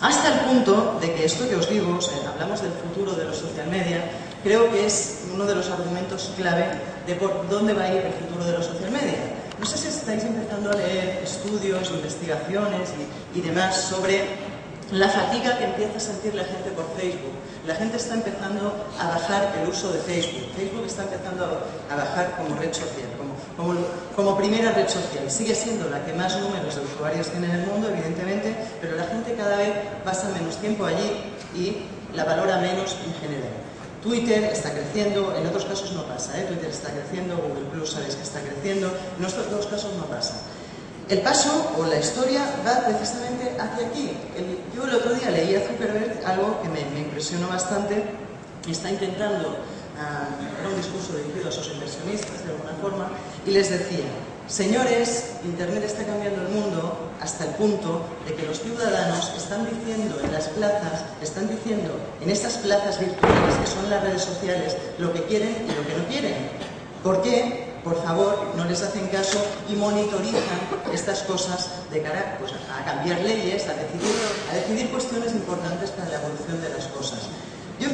Hasta 0.00 0.32
el 0.32 0.40
punto 0.40 0.98
de 1.00 1.12
que 1.12 1.24
esto 1.24 1.48
que 1.48 1.56
os 1.56 1.68
digo, 1.68 1.98
hablamos 2.32 2.62
del 2.62 2.72
futuro 2.72 3.12
de 3.12 3.24
los 3.24 3.36
social 3.36 3.66
media, 3.66 4.04
creo 4.44 4.70
que 4.70 4.86
es 4.86 5.24
uno 5.34 5.44
de 5.44 5.56
los 5.56 5.68
argumentos 5.68 6.30
clave 6.36 6.64
de 7.06 7.14
por 7.16 7.48
dónde 7.50 7.74
va 7.74 7.82
a 7.82 7.92
ir 7.92 8.02
el 8.06 8.12
futuro 8.12 8.44
de 8.44 8.52
los 8.52 8.66
social 8.66 8.92
media. 8.92 9.39
Estáis 10.10 10.34
empezando 10.34 10.72
a 10.72 10.74
leer 10.74 11.22
estudios, 11.22 11.88
investigaciones 11.92 12.90
y, 13.32 13.40
demás 13.40 13.76
sobre 13.76 14.24
la 14.90 15.08
fatiga 15.08 15.56
que 15.56 15.66
empieza 15.66 15.98
a 15.98 16.00
sentir 16.00 16.34
la 16.34 16.42
gente 16.42 16.70
por 16.70 16.84
Facebook. 16.98 17.30
La 17.64 17.76
gente 17.76 17.96
está 17.96 18.14
empezando 18.14 18.74
a 18.98 19.06
bajar 19.06 19.54
el 19.62 19.68
uso 19.68 19.92
de 19.92 20.00
Facebook. 20.00 20.50
Facebook 20.56 20.84
está 20.84 21.04
empezando 21.04 21.44
a, 21.88 21.94
bajar 21.94 22.34
como 22.36 22.58
red 22.58 22.72
social, 22.72 23.06
como, 24.16 24.36
primera 24.36 24.72
red 24.72 24.88
social. 24.88 25.30
Sigue 25.30 25.54
siendo 25.54 25.88
la 25.88 26.04
que 26.04 26.12
más 26.12 26.40
números 26.40 26.74
de 26.74 26.82
usuarios 26.82 27.28
tiene 27.28 27.46
en 27.46 27.60
el 27.60 27.66
mundo, 27.68 27.88
evidentemente, 27.88 28.56
pero 28.80 28.96
la 28.96 29.04
gente 29.04 29.34
cada 29.34 29.58
vez 29.58 29.70
pasa 30.04 30.28
menos 30.30 30.56
tiempo 30.56 30.86
allí 30.86 31.22
y 31.54 31.86
la 32.16 32.24
valora 32.24 32.58
menos 32.58 32.96
en 33.06 33.14
general. 33.14 33.69
Twitter 34.02 34.44
está 34.44 34.72
creciendo, 34.72 35.34
en 35.36 35.46
otros 35.46 35.64
casos 35.66 35.92
no 35.92 36.04
pasa, 36.04 36.38
¿eh? 36.40 36.44
Twitter 36.44 36.70
está 36.70 36.90
creciendo, 36.90 37.36
Google 37.36 37.68
Plus 37.70 37.90
sabéis 37.90 38.14
que 38.14 38.22
está 38.22 38.40
creciendo, 38.40 38.90
en 39.18 39.24
estos 39.24 39.50
dos 39.50 39.66
casos 39.66 39.94
no 39.96 40.04
pasa. 40.06 40.34
El 41.08 41.20
paso 41.22 41.72
o 41.76 41.84
la 41.86 41.98
historia 41.98 42.40
va 42.64 42.86
precisamente 42.86 43.56
hacia 43.58 43.86
aquí. 43.88 44.12
yo 44.74 44.84
el 44.84 44.94
otro 44.94 45.12
día 45.14 45.30
leí 45.30 45.56
a 45.56 45.60
Zuckerberg 45.60 46.24
algo 46.24 46.62
que 46.62 46.68
me, 46.68 46.80
impresionó 47.00 47.48
bastante, 47.48 48.04
está 48.68 48.90
intentando, 48.90 49.56
era 49.98 50.68
un 50.68 50.76
discurso 50.76 51.16
dirigido 51.16 51.48
a 51.48 51.52
sus 51.52 51.68
inversionistas 51.72 52.44
de 52.46 52.52
alguna 52.52 52.72
forma, 52.80 53.10
y 53.44 53.50
les 53.50 53.68
decía, 53.70 54.06
Señores, 54.50 55.26
Internet 55.44 55.84
está 55.84 56.02
cambiando 56.02 56.42
el 56.42 56.48
mundo 56.48 57.12
hasta 57.20 57.44
el 57.44 57.50
punto 57.50 58.02
de 58.26 58.34
que 58.34 58.42
los 58.42 58.60
ciudadanos 58.60 59.32
están 59.36 59.64
diciendo 59.64 60.18
en 60.24 60.32
las 60.32 60.48
plazas, 60.48 61.04
están 61.22 61.48
diciendo 61.48 61.94
en 62.20 62.30
estas 62.30 62.56
plazas 62.56 62.98
virtuales 62.98 63.54
que 63.54 63.66
son 63.68 63.88
las 63.88 64.02
redes 64.02 64.22
sociales 64.22 64.76
lo 64.98 65.12
que 65.12 65.22
quieren 65.26 65.54
y 65.68 65.72
lo 65.72 65.86
que 65.86 65.96
no 65.96 66.08
quieren. 66.08 66.34
¿Por 67.04 67.22
qué? 67.22 67.78
Por 67.84 68.02
favor, 68.02 68.52
no 68.56 68.64
les 68.64 68.82
hacen 68.82 69.06
caso 69.06 69.38
y 69.68 69.76
monitorizan 69.76 70.58
estas 70.92 71.20
cosas 71.20 71.70
de 71.92 72.02
cara 72.02 72.36
pues, 72.40 72.50
a 72.52 72.84
cambiar 72.84 73.20
leyes, 73.20 73.68
a 73.68 73.74
decidir, 73.74 74.16
a 74.50 74.54
decidir 74.56 74.90
cuestiones 74.90 75.32
importantes 75.32 75.90
para 75.90 76.10
la 76.10 76.16
evolución 76.16 76.60
de 76.60 76.70
las 76.70 76.86
cosas. 76.88 77.20
Yo, 77.78 77.88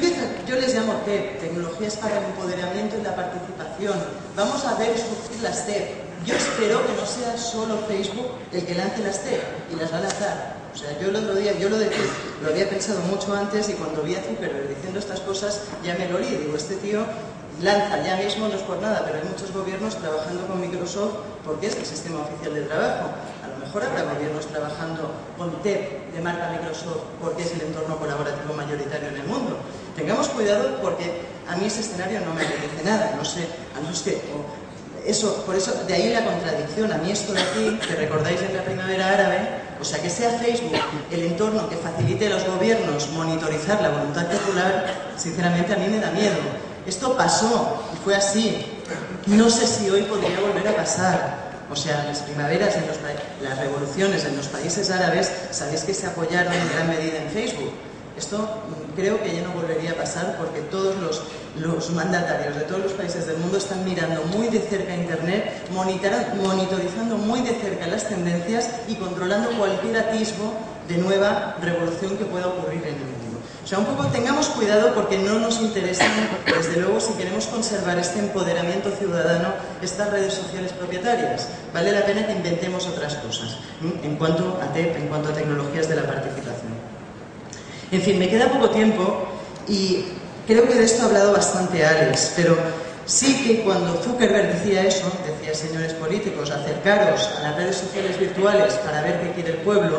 yo 0.49 0.57
les 0.57 0.75
llamo 0.75 0.95
TEP, 1.05 1.39
Tecnologías 1.39 1.97
para 1.97 2.17
el 2.17 2.25
Empoderamiento 2.25 2.97
y 2.99 3.03
la 3.03 3.15
Participación. 3.15 4.03
Vamos 4.35 4.65
a 4.65 4.75
ver 4.75 4.97
surgir 4.99 5.43
las 5.43 5.67
TEP, 5.67 6.06
yo 6.25 6.35
espero 6.35 6.87
que 6.87 6.93
no 6.95 7.07
sea 7.07 7.37
solo 7.37 7.79
Facebook 7.89 8.31
el 8.53 8.65
que 8.65 8.75
lance 8.75 9.03
las 9.03 9.23
TEC 9.23 9.43
y 9.73 9.77
las 9.77 9.93
va 9.93 9.99
a 9.99 10.01
lanzar. 10.03 10.57
O 10.73 10.79
sea, 10.79 10.99
yo 11.01 11.09
el 11.09 11.17
otro 11.17 11.35
día, 11.35 11.59
yo 11.59 11.69
lo, 11.69 11.79
de, 11.79 11.91
lo 12.43 12.49
había 12.49 12.69
pensado 12.69 13.01
mucho 13.01 13.35
antes 13.35 13.69
y 13.69 13.73
cuando 13.75 14.03
vi 14.03 14.15
a 14.15 14.23
Zuckerberg 14.23 14.69
diciendo 14.69 14.99
estas 14.99 15.21
cosas 15.21 15.63
ya 15.83 15.95
me 15.95 16.09
lo 16.09 16.19
oí. 16.19 16.27
Digo, 16.27 16.57
este 16.57 16.77
tío 16.77 17.01
lanza 17.63 18.03
ya 18.03 18.17
mismo, 18.17 18.49
no 18.49 18.55
es 18.55 18.63
por 18.63 18.79
nada, 18.83 19.03
pero 19.07 19.19
hay 19.19 19.25
muchos 19.25 19.53
gobiernos 19.53 19.97
trabajando 19.97 20.47
con 20.47 20.61
Microsoft 20.61 21.15
porque 21.45 21.69
es 21.69 21.77
el 21.77 21.87
sistema 21.87 22.21
oficial 22.21 22.55
de 22.55 22.63
trabajo. 22.63 23.09
A 23.43 23.49
lo 23.49 23.65
mejor 23.65 23.85
habrá 23.85 24.03
gobiernos 24.15 24.47
trabajando 24.47 25.11
con 25.39 25.51
TEP 25.63 26.13
de 26.13 26.21
marca 26.21 26.51
Microsoft 26.51 27.01
porque 27.23 27.43
es 27.43 27.53
el 27.53 27.63
entorno 27.63 27.97
colaborativo 27.99 28.53
mayoritario 28.55 29.09
en 29.09 29.17
el 29.17 29.27
mundo. 29.27 29.57
Tengamos 29.97 30.29
cuidado 30.29 30.77
porque 30.83 31.23
a 31.49 31.57
mí 31.57 31.67
ese 31.67 31.81
escenario 31.81 32.21
no 32.21 32.35
me 32.35 32.43
dice 32.43 32.85
nada, 32.85 33.15
no 33.17 33.25
sé, 33.25 33.49
a 33.75 33.81
no 33.81 33.95
ser 33.95 34.21
que 34.21 34.66
eso, 35.07 35.45
por 35.45 35.55
eso, 35.55 35.73
de 35.87 35.95
ahí 35.95 36.13
la 36.13 36.25
contradicción. 36.25 36.93
A 36.93 36.99
mí 36.99 37.11
esto 37.11 37.33
de 37.33 37.41
aquí, 37.41 37.79
que 37.87 37.95
recordáis 37.95 38.41
en 38.43 38.57
la 38.57 38.63
primavera 38.63 39.13
árabe, 39.13 39.39
o 39.81 39.85
sea, 39.85 40.01
que 40.01 40.11
sea 40.11 40.31
Facebook 40.31 40.73
el 41.11 41.23
entorno 41.23 41.69
que 41.69 41.77
facilite 41.77 42.27
a 42.27 42.31
los 42.31 42.47
gobiernos 42.47 43.09
monitorizar 43.11 43.81
la 43.83 43.91
voluntad 43.91 44.27
popular, 44.27 45.13
sinceramente 45.17 45.75
a 45.75 45.77
mí 45.77 45.89
me 45.89 46.01
da 46.01 46.11
miedo. 46.11 46.37
Esto 46.87 47.17
pasó 47.17 47.83
y 47.93 47.97
fue 48.05 48.15
así. 48.15 48.65
No 49.27 49.51
sé 49.51 49.67
si 49.67 49.91
hoy 49.91 50.03
podría 50.03 50.41
volver 50.41 50.69
a 50.69 50.77
pasar. 50.77 51.47
O 51.71 51.75
sea, 51.75 52.05
las 52.05 52.21
primaveras, 52.21 52.77
en 52.77 52.87
los, 52.87 52.97
las 53.43 53.59
revoluciones 53.59 54.25
en 54.25 54.37
los 54.37 54.47
países 54.47 54.89
árabes, 54.91 55.33
sabéis 55.51 55.83
que 55.83 55.93
se 55.93 56.07
apoyaron 56.07 56.53
en 56.53 56.69
gran 56.73 56.89
medida 56.89 57.19
en 57.19 57.29
Facebook. 57.31 57.73
Esto 58.17 58.49
creo 58.95 59.23
que 59.23 59.35
ya 59.35 59.43
no 59.43 59.53
volvería 59.53 59.93
a 59.93 59.95
pasar 59.95 60.37
porque 60.39 60.61
todos 60.63 60.97
los, 60.97 61.23
los, 61.61 61.91
mandatarios 61.91 62.57
de 62.57 62.63
todos 62.63 62.83
los 62.83 62.93
países 62.93 63.27
del 63.27 63.37
mundo 63.37 63.59
están 63.59 63.85
mirando 63.85 64.23
muy 64.25 64.49
de 64.49 64.61
cerca 64.61 64.95
Internet, 64.95 65.69
monitorizando 65.71 67.19
muy 67.19 67.43
de 67.43 67.55
cerca 67.55 67.87
las 67.87 68.09
tendencias 68.09 68.71
y 68.89 68.95
controlando 68.95 69.51
cualquier 69.59 69.99
atisbo 69.99 70.55
de 70.89 70.97
nueva 70.97 71.57
revolución 71.61 72.17
que 72.17 72.25
pueda 72.25 72.49
ocurrir 72.49 72.83
en 72.83 72.95
el 72.95 73.01
mundo. 73.01 73.27
O 73.67 73.69
sea, 73.69 73.81
un 73.81 73.85
poco 73.87 74.07
tengamos 74.07 74.47
cuidado 74.51 74.95
porque 74.95 75.19
no 75.19 75.41
nos 75.41 75.61
interesan, 75.61 76.09
desde 76.47 76.81
luego, 76.81 77.01
si 77.01 77.13
queremos 77.15 77.47
conservar 77.47 77.99
este 77.99 78.21
empoderamiento 78.21 78.93
ciudadano, 78.93 79.49
estas 79.83 80.09
redes 80.09 80.35
sociales 80.35 80.73
propietarias. 80.73 81.49
Vale 81.75 81.91
la 81.91 82.07
pena 82.07 82.27
que 82.29 82.33
inventemos 82.33 82.87
otras 82.87 83.17
cosas 83.17 83.57
en 84.05 84.15
cuanto 84.17 84.61
a 84.63 84.73
TEP, 84.73 84.97
en 84.97 85.09
cuanto 85.09 85.31
a 85.31 85.33
tecnologías 85.33 85.89
de 85.89 85.97
la 85.97 86.07
participación. 86.07 86.76
En 87.93 88.03
fin, 88.03 88.19
me 88.19 88.29
queda 88.29 88.51
poco 88.51 88.71
tiempo 88.71 89.29
y 89.69 90.07
creo 90.47 90.67
que 90.67 90.75
de 90.75 90.85
esto 90.85 91.05
ha 91.05 91.07
hablado 91.07 91.33
bastante 91.33 91.85
Alex, 91.85 92.33
pero 92.37 92.57
sí 93.05 93.45
que 93.45 93.63
cuando 93.63 94.03
Zuckerberg 94.03 94.55
decía 94.55 94.85
eso, 94.85 95.11
decía 95.27 95.55
señores 95.55 95.93
políticos, 95.95 96.51
acercaros 96.51 97.29
a 97.39 97.43
las 97.43 97.57
redes 97.57 97.77
sociales 97.77 98.19
virtuales 98.19 98.75
para 98.75 99.03
ver 99.03 99.21
qué 99.21 99.33
quiere 99.33 99.51
el 99.51 99.57
pueblo, 99.59 99.99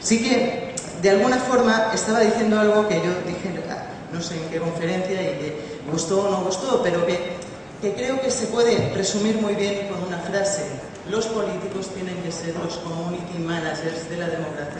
sí 0.00 0.22
que 0.22 0.74
de 1.02 1.10
alguna 1.10 1.36
forma 1.36 1.90
estaba 1.94 2.20
diciendo 2.20 2.58
algo 2.58 2.88
que 2.88 2.96
yo 2.96 3.12
dije, 3.26 3.60
ah, 3.70 3.84
no 4.12 4.20
sé 4.20 4.36
en 4.36 4.48
qué 4.48 4.58
conferencia, 4.58 5.20
y 5.22 5.38
que 5.38 5.80
gustó 5.90 6.22
o 6.22 6.30
no 6.30 6.44
gustó, 6.44 6.82
pero 6.82 7.06
que, 7.06 7.37
que 7.80 7.94
creo 7.94 8.20
que 8.20 8.30
se 8.30 8.46
puede 8.46 8.92
resumir 8.94 9.36
muy 9.36 9.54
bien 9.54 9.88
con 9.88 10.02
una 10.02 10.18
frase. 10.18 10.64
Los 11.08 11.26
políticos 11.26 11.88
tienen 11.94 12.16
que 12.22 12.30
ser 12.30 12.54
los 12.56 12.76
community 12.78 13.38
managers 13.38 14.10
de 14.10 14.16
la 14.16 14.28
democracia 14.28 14.78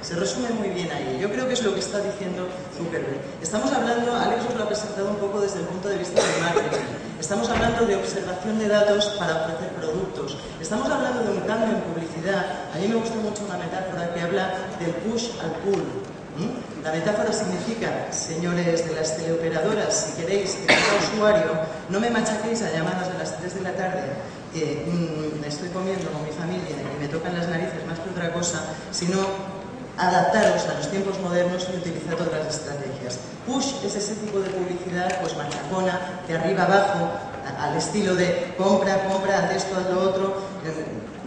se 0.00 0.14
resume 0.16 0.50
muy 0.50 0.70
bien 0.70 0.90
ahí. 0.90 1.18
Yo 1.20 1.30
creo 1.30 1.46
que 1.46 1.54
es 1.54 1.62
lo 1.62 1.74
que 1.74 1.80
está 1.80 2.00
diciendo 2.00 2.48
Zuckerberg. 2.76 3.20
Estamos 3.42 3.72
hablando, 3.72 4.14
Alex 4.14 4.44
os 4.48 4.54
lo 4.56 4.64
ha 4.64 4.68
presentado 4.68 5.08
un 5.10 5.16
poco 5.16 5.40
desde 5.40 5.60
el 5.60 5.66
punto 5.66 5.88
de 5.88 5.98
vista 5.98 6.20
del 6.20 6.40
marketing. 6.40 6.84
Estamos 7.20 7.48
hablando 7.50 7.86
de 7.86 7.96
observación 7.96 8.58
de 8.58 8.68
datos 8.68 9.06
para 9.18 9.44
ofrecer 9.44 9.68
productos. 9.78 10.36
Estamos 10.60 10.90
hablando 10.90 11.22
de 11.22 11.30
un 11.30 11.40
cambio 11.40 11.76
en 11.76 11.82
publicidad. 11.82 12.70
A 12.74 12.78
mí 12.78 12.88
me 12.88 12.96
gusta 12.96 13.16
mucho 13.16 13.44
una 13.44 13.58
metáfora 13.58 14.12
que 14.14 14.20
habla 14.20 14.54
del 14.80 14.90
push 15.06 15.28
al 15.40 15.52
pull. 15.62 15.82
La 16.82 16.90
metáfora 16.90 17.32
significa, 17.32 18.10
señores 18.10 18.84
de 18.84 18.94
las 18.96 19.16
teleoperadoras, 19.16 19.94
si 19.94 20.20
queréis 20.20 20.54
que 20.54 20.66
cada 20.66 20.98
usuario 20.98 21.52
no 21.88 22.00
me 22.00 22.10
machaquéis 22.10 22.60
a 22.62 22.72
llamadas 22.72 23.06
de 23.06 23.18
las 23.18 23.38
3 23.38 23.54
de 23.54 23.60
la 23.60 23.72
tarde 23.72 24.02
que 24.52 24.84
mm, 24.90 25.44
estoy 25.44 25.68
comiendo 25.68 26.10
con 26.10 26.24
mi 26.24 26.32
familia 26.32 26.74
y 26.74 27.00
me 27.00 27.06
tocan 27.06 27.34
las 27.38 27.46
narices 27.48 27.86
más 27.86 28.00
que 28.00 28.10
otra 28.10 28.32
cosa, 28.32 28.64
sino 28.90 29.18
adaptaros 29.96 30.66
a 30.66 30.74
los 30.74 30.90
tiempos 30.90 31.20
modernos 31.20 31.68
y 31.72 31.76
utilizar 31.76 32.14
otras 32.14 32.48
estrategias. 32.48 33.20
Push 33.46 33.84
es 33.84 33.94
ese 33.94 34.14
tipo 34.16 34.40
de 34.40 34.50
publicidad, 34.50 35.20
pues 35.20 35.36
machacona, 35.36 36.00
de 36.26 36.34
arriba 36.34 36.64
abajo, 36.64 37.10
al 37.58 37.76
estilo 37.76 38.14
de 38.14 38.54
compra, 38.56 39.08
compra, 39.08 39.38
haz 39.38 39.56
esto, 39.56 39.76
haz 39.76 39.90
lo 39.92 40.02
otro, 40.02 40.36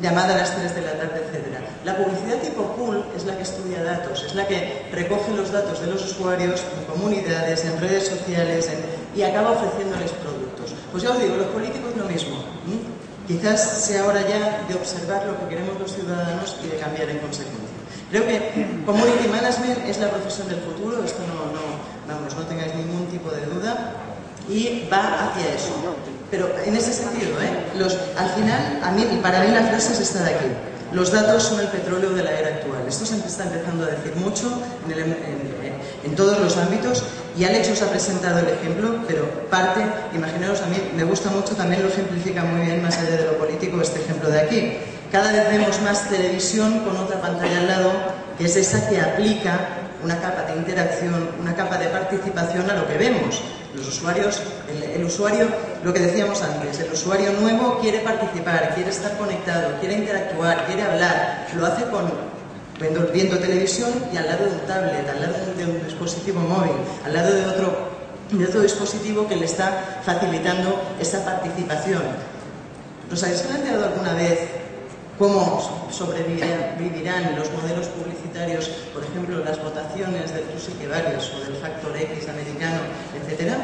llamada 0.01 0.35
a 0.35 0.37
las 0.37 0.55
3 0.55 0.75
de 0.75 0.81
la 0.81 0.93
tarde, 0.93 1.23
etc. 1.31 1.59
La 1.83 1.95
publicidad 1.97 2.37
tipo 2.37 2.63
pull 2.75 3.03
es 3.15 3.25
la 3.25 3.37
que 3.37 3.43
estudia 3.43 3.83
datos, 3.83 4.23
es 4.23 4.35
la 4.35 4.47
que 4.47 4.87
recoge 4.91 5.31
los 5.31 5.51
datos 5.51 5.79
de 5.81 5.87
los 5.87 6.03
usuarios 6.03 6.63
en 6.77 6.85
comunidades, 6.85 7.65
en 7.65 7.79
redes 7.79 8.07
sociales 8.07 8.69
y 9.15 9.21
acaba 9.21 9.51
ofreciéndoles 9.51 10.11
productos. 10.11 10.73
Pues 10.91 11.03
ya 11.03 11.11
os 11.11 11.19
digo, 11.19 11.35
los 11.37 11.47
políticos 11.47 11.91
lo 11.97 12.05
mismo. 12.05 12.35
Quizás 13.27 13.85
sea 13.85 14.05
hora 14.05 14.21
ya 14.21 14.65
de 14.67 14.75
observar 14.75 15.25
lo 15.25 15.39
que 15.39 15.55
queremos 15.55 15.79
los 15.79 15.95
ciudadanos 15.95 16.57
y 16.63 16.67
de 16.67 16.77
cambiar 16.77 17.09
en 17.09 17.17
consecuencia. 17.19 17.75
Creo 18.11 18.27
que 18.27 18.83
Community 18.85 19.27
Management 19.27 19.89
es 19.89 19.97
la 19.97 20.09
profesión 20.09 20.47
del 20.47 20.59
futuro, 20.61 21.03
esto 21.03 21.21
no, 21.25 21.51
no, 21.51 22.13
vamos, 22.13 22.35
no 22.35 22.43
tengáis 22.45 22.75
ningún 22.75 23.07
tipo 23.07 23.31
de 23.31 23.41
duda, 23.47 23.93
y 24.47 24.87
va 24.91 25.25
hacia 25.25 25.53
eso. 25.55 25.73
Pero 26.31 26.49
en 26.65 26.75
ese 26.75 26.93
sentido, 26.93 27.31
¿eh? 27.41 27.77
Los, 27.77 27.97
al 28.17 28.29
final, 28.31 28.79
a 28.83 28.91
mí, 28.91 29.05
para 29.21 29.41
mí 29.41 29.51
la 29.51 29.63
frase 29.63 29.93
es 29.93 29.99
esta 29.99 30.23
de 30.23 30.35
aquí. 30.35 30.45
Los 30.91 31.11
datos 31.11 31.43
son 31.43 31.59
el 31.59 31.67
petróleo 31.67 32.11
de 32.11 32.23
la 32.23 32.31
era 32.31 32.47
actual. 32.49 32.81
Esto 32.87 33.05
se 33.05 33.17
está 33.17 33.43
empezando 33.43 33.85
a 33.85 33.87
decir 33.87 34.15
mucho 34.15 34.47
en, 34.89 35.15
en 36.05 36.15
todos 36.15 36.39
los 36.39 36.57
ámbitos 36.57 37.03
y 37.37 37.43
Alex 37.43 37.69
os 37.69 37.81
ha 37.81 37.89
presentado 37.89 38.39
el 38.39 38.47
ejemplo, 38.47 39.03
pero 39.07 39.25
parte, 39.49 39.81
imaginaros, 40.13 40.61
a 40.61 40.67
mí 40.67 40.77
me 40.95 41.03
gusta 41.03 41.29
mucho, 41.31 41.55
también 41.55 41.81
lo 41.81 41.89
ejemplifica 41.89 42.43
muy 42.43 42.65
bien, 42.65 42.81
más 42.81 42.97
allá 42.97 43.17
de 43.17 43.25
lo 43.25 43.37
político, 43.37 43.81
este 43.81 43.99
ejemplo 43.99 44.29
de 44.29 44.39
aquí. 44.39 44.77
Cada 45.11 45.31
vez 45.31 45.49
vemos 45.49 45.81
más 45.81 46.09
televisión 46.09 46.79
con 46.79 46.95
otra 46.97 47.19
pantalla 47.21 47.59
al 47.59 47.67
lado, 47.67 47.91
que 48.37 48.45
es 48.45 48.55
esa 48.55 48.87
que 48.89 49.01
aplica 49.01 49.59
una 50.03 50.19
capa 50.21 50.43
de 50.43 50.55
interacción, 50.57 51.29
una 51.41 51.55
capa 51.55 51.77
de 51.77 51.87
participación 51.87 52.69
a 52.69 52.75
lo 52.75 52.87
que 52.87 52.97
vemos. 52.97 53.41
Los 53.75 53.87
usuarios, 53.87 54.41
el, 54.95 55.03
usuario, 55.03 55.47
lo 55.83 55.93
que 55.93 55.99
decíamos 55.99 56.41
antes, 56.41 56.79
el 56.79 56.91
usuario 56.91 57.33
nuevo 57.33 57.79
quiere 57.79 57.99
participar, 57.99 58.73
quiere 58.73 58.89
estar 58.89 59.17
conectado, 59.17 59.77
quiere 59.79 59.95
interactuar, 59.95 60.65
quiere 60.65 60.83
hablar, 60.83 61.47
lo 61.57 61.65
hace 61.65 61.83
con 61.85 62.03
viendo, 62.79 63.37
televisión 63.39 63.89
y 64.13 64.17
al 64.17 64.27
lado 64.27 64.45
de 64.45 64.51
un 64.51 64.59
tablet, 64.61 65.09
al 65.09 65.21
lado 65.21 65.35
de 65.57 65.65
un 65.65 65.83
dispositivo 65.85 66.39
móvil, 66.41 66.73
al 67.05 67.13
lado 67.13 67.33
de 67.33 67.45
otro, 67.45 67.73
de 68.31 68.45
otro 68.45 68.61
dispositivo 68.61 69.27
que 69.27 69.35
le 69.35 69.45
está 69.45 70.01
facilitando 70.03 70.81
esa 70.99 71.23
participación. 71.23 72.03
¿Nos 73.09 73.23
habéis 73.23 73.41
planteado 73.41 73.85
alguna 73.85 74.13
vez 74.13 74.39
cómo 75.17 75.87
sobrevivirán 75.91 77.35
los 77.37 77.51
modelos 77.51 77.87
publicitarios, 77.87 78.67
por 78.93 79.03
ejemplo, 79.03 79.43
las 79.43 79.61
votaciones 79.61 80.33
del 80.33 80.43
que 80.79 80.87
varios 80.87 81.31
o 81.33 81.39
del 81.45 81.55
Factor 81.55 81.95
X 81.95 82.29
americano, 82.29 82.79
etcétera? 83.15 83.57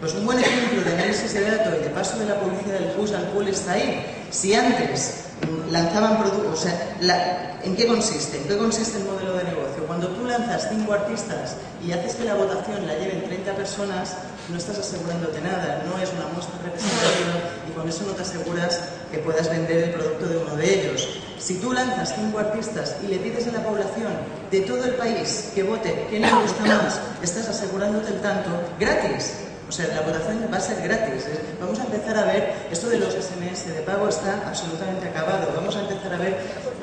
Pues 0.00 0.12
un 0.14 0.26
buen 0.26 0.38
ejemplo 0.38 0.82
de 0.82 0.92
análisis 0.92 1.32
de 1.32 1.50
datos 1.50 1.74
y 1.80 1.84
de 1.84 1.90
paso 1.90 2.18
de 2.18 2.26
la 2.26 2.38
publicidad 2.38 2.78
del 2.78 2.90
push 2.90 3.14
al 3.14 3.28
pull 3.28 3.48
está 3.48 3.72
ahí. 3.72 4.04
Si 4.30 4.54
antes 4.54 5.24
lanzaban 5.70 6.18
productos, 6.18 6.60
o 6.60 6.62
sea, 6.62 7.58
¿en 7.62 7.74
qué 7.74 7.86
consiste? 7.86 8.36
¿En 8.36 8.44
qué 8.44 8.58
consiste 8.58 8.98
el 8.98 9.04
modelo 9.04 9.32
de 9.38 9.44
negocio? 9.44 9.86
Cuando 9.86 10.08
tú 10.08 10.26
lanzas 10.26 10.68
cinco 10.68 10.92
artistas 10.92 11.56
y 11.82 11.92
haces 11.92 12.16
que 12.16 12.24
la 12.24 12.34
votación 12.34 12.86
la 12.86 12.94
lleven 12.94 13.24
30 13.24 13.54
personas, 13.54 14.16
no 14.50 14.58
estás 14.58 14.78
asegurándote 14.78 15.40
nada, 15.40 15.82
no 15.86 16.00
es 16.02 16.12
una 16.12 16.26
muestra 16.28 16.60
representativa 16.62 17.56
con 17.76 17.88
eso 17.88 18.04
no 18.06 18.12
te 18.12 18.22
aseguras 18.22 18.80
que 19.12 19.18
puedas 19.18 19.50
vender 19.50 19.84
el 19.84 19.90
producto 19.90 20.26
de 20.26 20.36
uno 20.38 20.56
de 20.56 20.80
ellos. 20.80 21.20
Si 21.38 21.56
tú 21.56 21.72
lanzas 21.72 22.14
cinco 22.16 22.38
artistas 22.38 22.96
y 23.04 23.08
le 23.08 23.18
pides 23.18 23.46
a 23.46 23.52
la 23.52 23.62
población 23.62 24.12
de 24.50 24.60
todo 24.62 24.84
el 24.84 24.94
país 24.94 25.52
que 25.54 25.62
vote 25.62 26.06
quién 26.08 26.22
le 26.22 26.32
gusta 26.32 26.64
más, 26.64 26.98
estás 27.22 27.48
asegurándote 27.48 28.14
el 28.14 28.20
tanto 28.20 28.50
gratis. 28.80 29.34
O 29.68 29.72
sea, 29.72 29.88
la 29.88 30.00
votación 30.00 30.48
va 30.50 30.56
a 30.56 30.60
ser 30.60 30.80
gratis. 30.82 31.26
Vamos 31.60 31.78
a 31.78 31.84
empezar 31.84 32.16
a 32.16 32.24
ver, 32.24 32.54
esto 32.70 32.88
de 32.88 32.98
los 32.98 33.12
SMS 33.12 33.66
de 33.66 33.82
pago 33.82 34.08
está 34.08 34.42
absolutamente 34.46 35.08
acabado. 35.08 35.52
Vamos 35.54 35.76
a 35.76 35.80
empezar 35.80 36.14
a 36.14 36.18
ver 36.18 36.38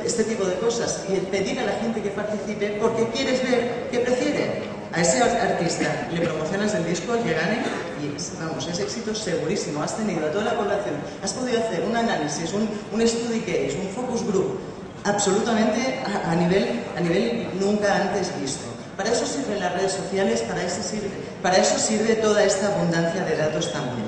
este 0.06 0.23
tipo 0.25 0.45
de 0.45 0.56
cosas 0.56 1.01
y 1.10 1.15
pedir 1.32 1.60
a 1.60 1.65
la 1.65 1.73
gente 1.73 2.01
que 2.01 2.10
participe 2.10 2.77
porque 2.79 3.08
quieres 3.08 3.41
ver 3.43 3.88
qué 3.89 3.99
prefiere. 3.99 4.63
A 4.91 5.01
ese 5.01 5.23
artista 5.23 6.08
le 6.12 6.21
promocionas 6.21 6.75
el 6.75 6.86
disco, 6.86 7.13
que 7.23 7.34
gane 7.34 7.63
y 8.04 8.44
vamos, 8.44 8.68
es 8.68 8.80
éxito 8.80 9.16
segurísimo. 9.16 9.82
Has 9.82 9.96
tenido 9.96 10.28
a 10.28 10.32
toda 10.32 10.46
la 10.46 10.58
población, 10.58 10.96
has 11.24 11.34
podido 11.34 11.60
hacer 11.60 11.84
un 11.84 11.96
análisis, 11.96 12.52
un, 12.54 12.70
un 12.92 13.08
study 13.08 13.39
case, 13.42 13.78
un 13.82 13.89
focus 13.89 14.26
group, 14.28 14.60
absolutamente 15.04 16.02
a, 16.06 16.36
nivel, 16.36 16.82
a 16.98 17.00
nivel 17.00 17.50
nunca 17.60 17.96
antes 17.96 18.32
visto. 18.39 18.66
Para 18.98 19.12
eso 19.12 19.26
sirven 19.26 19.60
las 19.60 19.74
redes 19.74 19.94
sociales, 19.94 20.42
para 20.42 20.63
eso 20.63 20.84
sirve, 20.84 21.10
para 21.42 21.58
eso 21.58 21.80
sirve 21.80 22.16
toda 22.16 22.44
esta 22.44 22.68
abundancia 22.68 23.24
de 23.24 23.36
datos 23.38 23.72
también. 23.72 24.06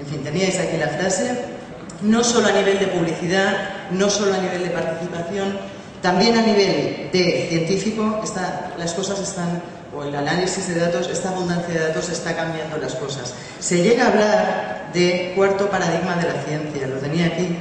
En 0.00 0.06
fin, 0.06 0.22
teníais 0.22 0.58
aquí 0.58 0.76
la 0.76 0.88
frase, 0.88 1.44
no 2.02 2.22
solo 2.22 2.48
a 2.48 2.52
nivel 2.52 2.78
de 2.78 2.88
publicidad, 2.88 3.90
no 3.90 4.10
solo 4.10 4.34
a 4.34 4.38
nivel 4.38 4.64
de 4.64 4.70
participación, 4.70 5.58
también 6.02 6.36
a 6.36 6.42
nivel 6.42 7.10
de 7.12 7.46
científico, 7.48 8.20
está, 8.22 8.74
las 8.78 8.94
cosas 8.94 9.18
están, 9.18 9.60
o 9.96 10.04
el 10.04 10.14
análisis 10.14 10.68
de 10.68 10.80
datos, 10.80 11.08
esta 11.08 11.30
abundancia 11.30 11.74
de 11.74 11.88
datos 11.88 12.08
está 12.08 12.36
cambiando 12.36 12.76
las 12.76 12.94
cosas. 12.94 13.34
Se 13.58 13.82
llega 13.82 14.04
a 14.04 14.08
hablar 14.08 14.90
de 14.92 15.32
cuarto 15.34 15.68
paradigma 15.70 16.16
de 16.16 16.28
la 16.28 16.42
ciencia, 16.42 16.86
lo 16.86 16.96
tenía 16.96 17.26
aquí, 17.26 17.56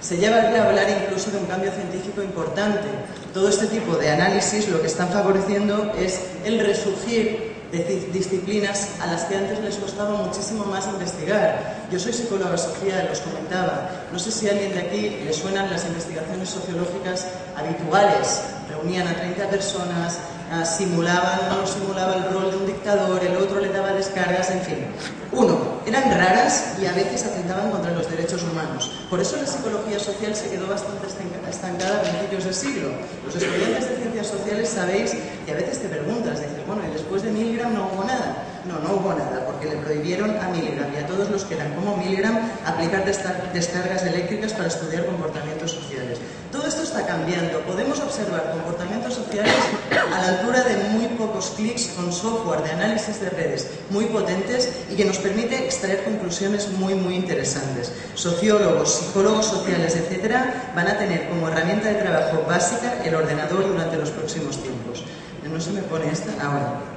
se 0.00 0.18
lleva 0.18 0.36
a 0.36 0.68
hablar 0.68 0.86
incluso 0.88 1.30
de 1.30 1.38
un 1.38 1.46
cambio 1.46 1.72
científico 1.72 2.22
importante. 2.22 2.86
Todo 3.34 3.48
este 3.48 3.66
tipo 3.66 3.96
de 3.96 4.10
análisis 4.10 4.68
lo 4.68 4.80
que 4.80 4.86
están 4.86 5.08
favoreciendo 5.08 5.92
es 5.98 6.20
el 6.44 6.60
resurgir 6.60 7.56
de 7.72 8.08
disciplinas 8.12 9.00
a 9.00 9.06
las 9.06 9.24
que 9.24 9.36
antes 9.36 9.58
les 9.60 9.76
costaba 9.76 10.22
muchísimo 10.22 10.64
más 10.66 10.86
investigar. 10.86 11.86
Yo 11.90 11.98
soy 11.98 12.12
psicóloga 12.12 12.56
social, 12.56 13.08
os 13.10 13.20
comentaba. 13.20 13.90
No 14.12 14.18
sé 14.18 14.30
si 14.30 14.48
a 14.48 14.52
alguien 14.52 14.72
de 14.72 14.80
aquí 14.80 15.18
le 15.24 15.32
suenan 15.32 15.70
las 15.70 15.84
investigaciones 15.86 16.48
sociológicas 16.50 17.26
habituales. 17.56 18.42
Reunían 18.70 19.08
a 19.08 19.16
30 19.16 19.48
personas, 19.50 20.18
simulaban, 20.64 21.40
uno 21.50 21.66
simulaba 21.66 22.16
el 22.16 22.32
rol 22.32 22.50
de 22.50 22.56
un 22.56 22.66
dictador, 22.66 23.22
el 23.24 23.36
otro 23.36 23.60
le 23.60 23.68
daba 23.68 23.92
descargas, 23.92 24.50
en 24.50 24.60
fin. 24.62 24.86
Uno, 25.32 25.80
eran 25.86 26.10
raras 26.10 26.74
y 26.80 26.86
a 26.86 26.92
veces 26.92 27.24
atentaban 27.26 27.70
contra 27.70 27.92
los 27.92 28.08
derechos 28.10 28.42
humanos. 28.42 28.90
Por 29.10 29.20
eso 29.20 29.36
la 29.36 29.46
psicología 29.46 29.98
social 29.98 30.34
se 30.34 30.50
quedó 30.50 30.66
bastante 30.66 31.06
estancada 31.48 31.98
a 31.98 32.02
principios 32.02 32.44
del 32.44 32.54
siglo. 32.54 32.88
Los 33.24 33.36
estudiantes 33.36 33.88
de 33.88 33.96
ciencias 33.96 34.26
sociales 34.28 34.68
sabéis 34.68 35.14
que 35.44 35.52
a 35.52 35.54
veces 35.54 35.80
te 35.80 35.88
preguntas, 35.88 36.40
dices, 36.40 36.66
bueno, 36.66 36.82
y 36.88 36.92
después 36.92 37.22
de 37.22 37.30
Milgram 37.30 37.74
no 37.74 37.90
hubo 37.92 38.04
nada. 38.04 38.36
No, 38.66 38.80
no 38.80 38.96
hubo 38.96 39.14
nada, 39.14 39.46
porque 39.46 39.66
le 39.66 39.76
prohibieron 39.76 40.30
a 40.38 40.48
Milgram 40.48 40.92
y 40.92 40.96
a 40.96 41.06
todos 41.06 41.30
los 41.30 41.44
que 41.44 41.54
eran 41.54 41.72
como 41.74 41.96
Milgram 41.96 42.36
aplicar 42.64 43.04
descargas 43.04 44.02
eléctricas 44.02 44.52
para 44.52 44.66
estudiar 44.66 45.06
comportamientos 45.06 45.70
sociales. 45.70 46.18
Todo 46.50 46.66
esto 46.66 46.82
está 46.82 47.06
cambiando. 47.06 47.60
Podemos 47.60 48.00
observar 48.00 48.50
comportamientos 48.52 49.14
sociales 49.14 49.52
a 49.92 50.22
la 50.22 50.28
altura 50.38 50.62
de 50.64 50.76
muy 50.90 51.06
pocos 51.16 51.52
clics 51.56 51.88
con 51.96 52.12
software 52.12 52.62
de 52.62 52.70
análisis 52.70 53.20
de 53.20 53.30
redes 53.30 53.68
muy 53.90 54.06
potentes 54.06 54.70
y 54.90 54.96
que 54.96 55.04
nos 55.04 55.18
permite 55.18 55.64
extraer 55.64 56.02
conclusiones 56.02 56.68
muy, 56.70 56.94
muy 56.94 57.14
interesantes. 57.14 57.92
Sociólogos, 58.14 58.94
psicólogos 58.94 59.46
sociales, 59.46 59.94
etcétera, 59.94 60.72
van 60.74 60.88
a 60.88 60.98
tener 60.98 61.28
como 61.28 61.48
herramienta 61.48 61.88
de 61.88 61.94
trabajo 62.02 62.44
básica 62.48 63.04
el 63.04 63.14
ordenador 63.14 63.66
durante 63.68 63.96
los 63.96 64.10
próximos 64.10 64.60
tiempos. 64.62 65.04
No 65.52 65.60
se 65.60 65.70
me 65.70 65.82
pone 65.82 66.10
esta 66.10 66.32
ahora. 66.42 66.95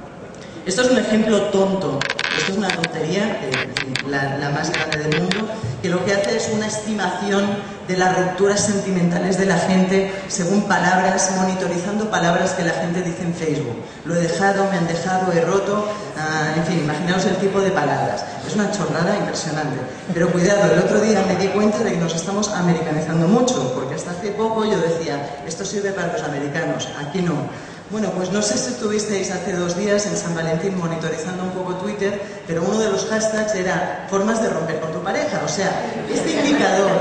Esto 0.66 0.82
es 0.82 0.90
un 0.90 0.98
ejemplo 0.98 1.40
tonto, 1.44 1.98
esto 2.38 2.52
es 2.52 2.58
una 2.58 2.68
tontería, 2.68 3.40
la, 4.08 4.50
más 4.50 4.70
grande 4.70 4.98
del 4.98 5.20
mundo, 5.22 5.48
que 5.80 5.88
lo 5.88 6.04
que 6.04 6.12
hace 6.12 6.36
es 6.36 6.50
una 6.52 6.66
estimación 6.66 7.46
de 7.88 7.96
las 7.96 8.16
rupturas 8.16 8.60
sentimentales 8.60 9.38
de 9.38 9.46
la 9.46 9.56
gente 9.56 10.12
según 10.28 10.62
palabras, 10.68 11.32
monitorizando 11.36 12.10
palabras 12.10 12.52
que 12.52 12.62
la 12.62 12.72
gente 12.72 13.02
dice 13.02 13.22
en 13.22 13.34
Facebook. 13.34 13.76
Lo 14.04 14.14
he 14.14 14.20
dejado, 14.20 14.70
me 14.70 14.76
han 14.76 14.86
dejado, 14.86 15.32
he 15.32 15.40
roto, 15.40 15.88
ah, 16.18 16.52
en 16.54 16.64
fin, 16.64 16.78
imaginaos 16.78 17.24
el 17.24 17.36
tipo 17.36 17.60
de 17.60 17.70
palabras. 17.70 18.22
Es 18.46 18.54
una 18.54 18.70
chorrada 18.70 19.16
impresionante. 19.16 19.76
Pero 20.12 20.30
cuidado, 20.30 20.72
el 20.72 20.78
otro 20.78 21.00
día 21.00 21.24
me 21.26 21.36
di 21.36 21.48
cuenta 21.48 21.78
de 21.78 21.92
que 21.92 21.98
nos 21.98 22.14
estamos 22.14 22.48
americanizando 22.50 23.26
mucho, 23.26 23.72
porque 23.74 23.94
hasta 23.94 24.10
hace 24.10 24.30
poco 24.32 24.64
yo 24.64 24.78
decía, 24.78 25.40
esto 25.46 25.64
sirve 25.64 25.90
para 25.92 26.12
los 26.12 26.22
americanos, 26.22 26.88
aquí 27.00 27.22
no. 27.22 27.34
Bueno, 27.90 28.08
pues 28.12 28.30
no 28.30 28.40
sé 28.40 28.56
si 28.56 28.70
estuvisteis 28.70 29.32
hace 29.32 29.52
dos 29.52 29.76
días 29.76 30.06
en 30.06 30.16
San 30.16 30.32
Valentín 30.32 30.78
monitorizando 30.78 31.42
un 31.42 31.50
poco 31.50 31.74
Twitter, 31.74 32.22
pero 32.46 32.62
uno 32.62 32.78
de 32.78 32.88
los 32.88 33.06
hashtags 33.06 33.52
era 33.56 34.06
formas 34.08 34.40
de 34.40 34.48
romper 34.48 34.78
con 34.78 34.92
tu 34.92 35.02
pareja. 35.02 35.42
O 35.44 35.48
sea, 35.48 35.90
este 36.08 36.30
indicador, 36.30 36.92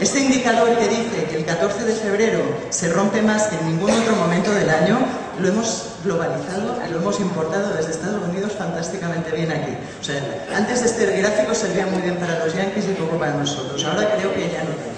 este 0.00 0.18
indicador 0.18 0.76
que 0.76 0.88
dice 0.88 1.24
que 1.30 1.36
el 1.36 1.44
14 1.44 1.84
de 1.84 1.92
febrero 1.92 2.40
se 2.70 2.92
rompe 2.92 3.22
más 3.22 3.44
que 3.44 3.54
en 3.54 3.68
ningún 3.68 3.92
otro 3.92 4.16
momento 4.16 4.50
del 4.50 4.68
año, 4.68 4.98
lo 5.38 5.46
hemos 5.46 5.84
globalizado 6.02 6.76
y 6.88 6.90
lo 6.92 6.98
hemos 6.98 7.20
importado 7.20 7.74
desde 7.74 7.92
Estados 7.92 8.28
Unidos 8.28 8.54
fantásticamente 8.58 9.30
bien 9.30 9.52
aquí. 9.52 9.76
O 10.00 10.02
sea, 10.02 10.20
antes 10.56 10.82
este 10.82 11.06
gráfico 11.16 11.54
servía 11.54 11.86
muy 11.86 12.02
bien 12.02 12.16
para 12.16 12.44
los 12.44 12.52
yankees 12.56 12.86
y 12.88 12.94
poco 12.94 13.18
para 13.18 13.34
nosotros. 13.34 13.84
Ahora 13.84 14.16
creo 14.16 14.34
que 14.34 14.50
ya 14.50 14.64
no. 14.64 14.93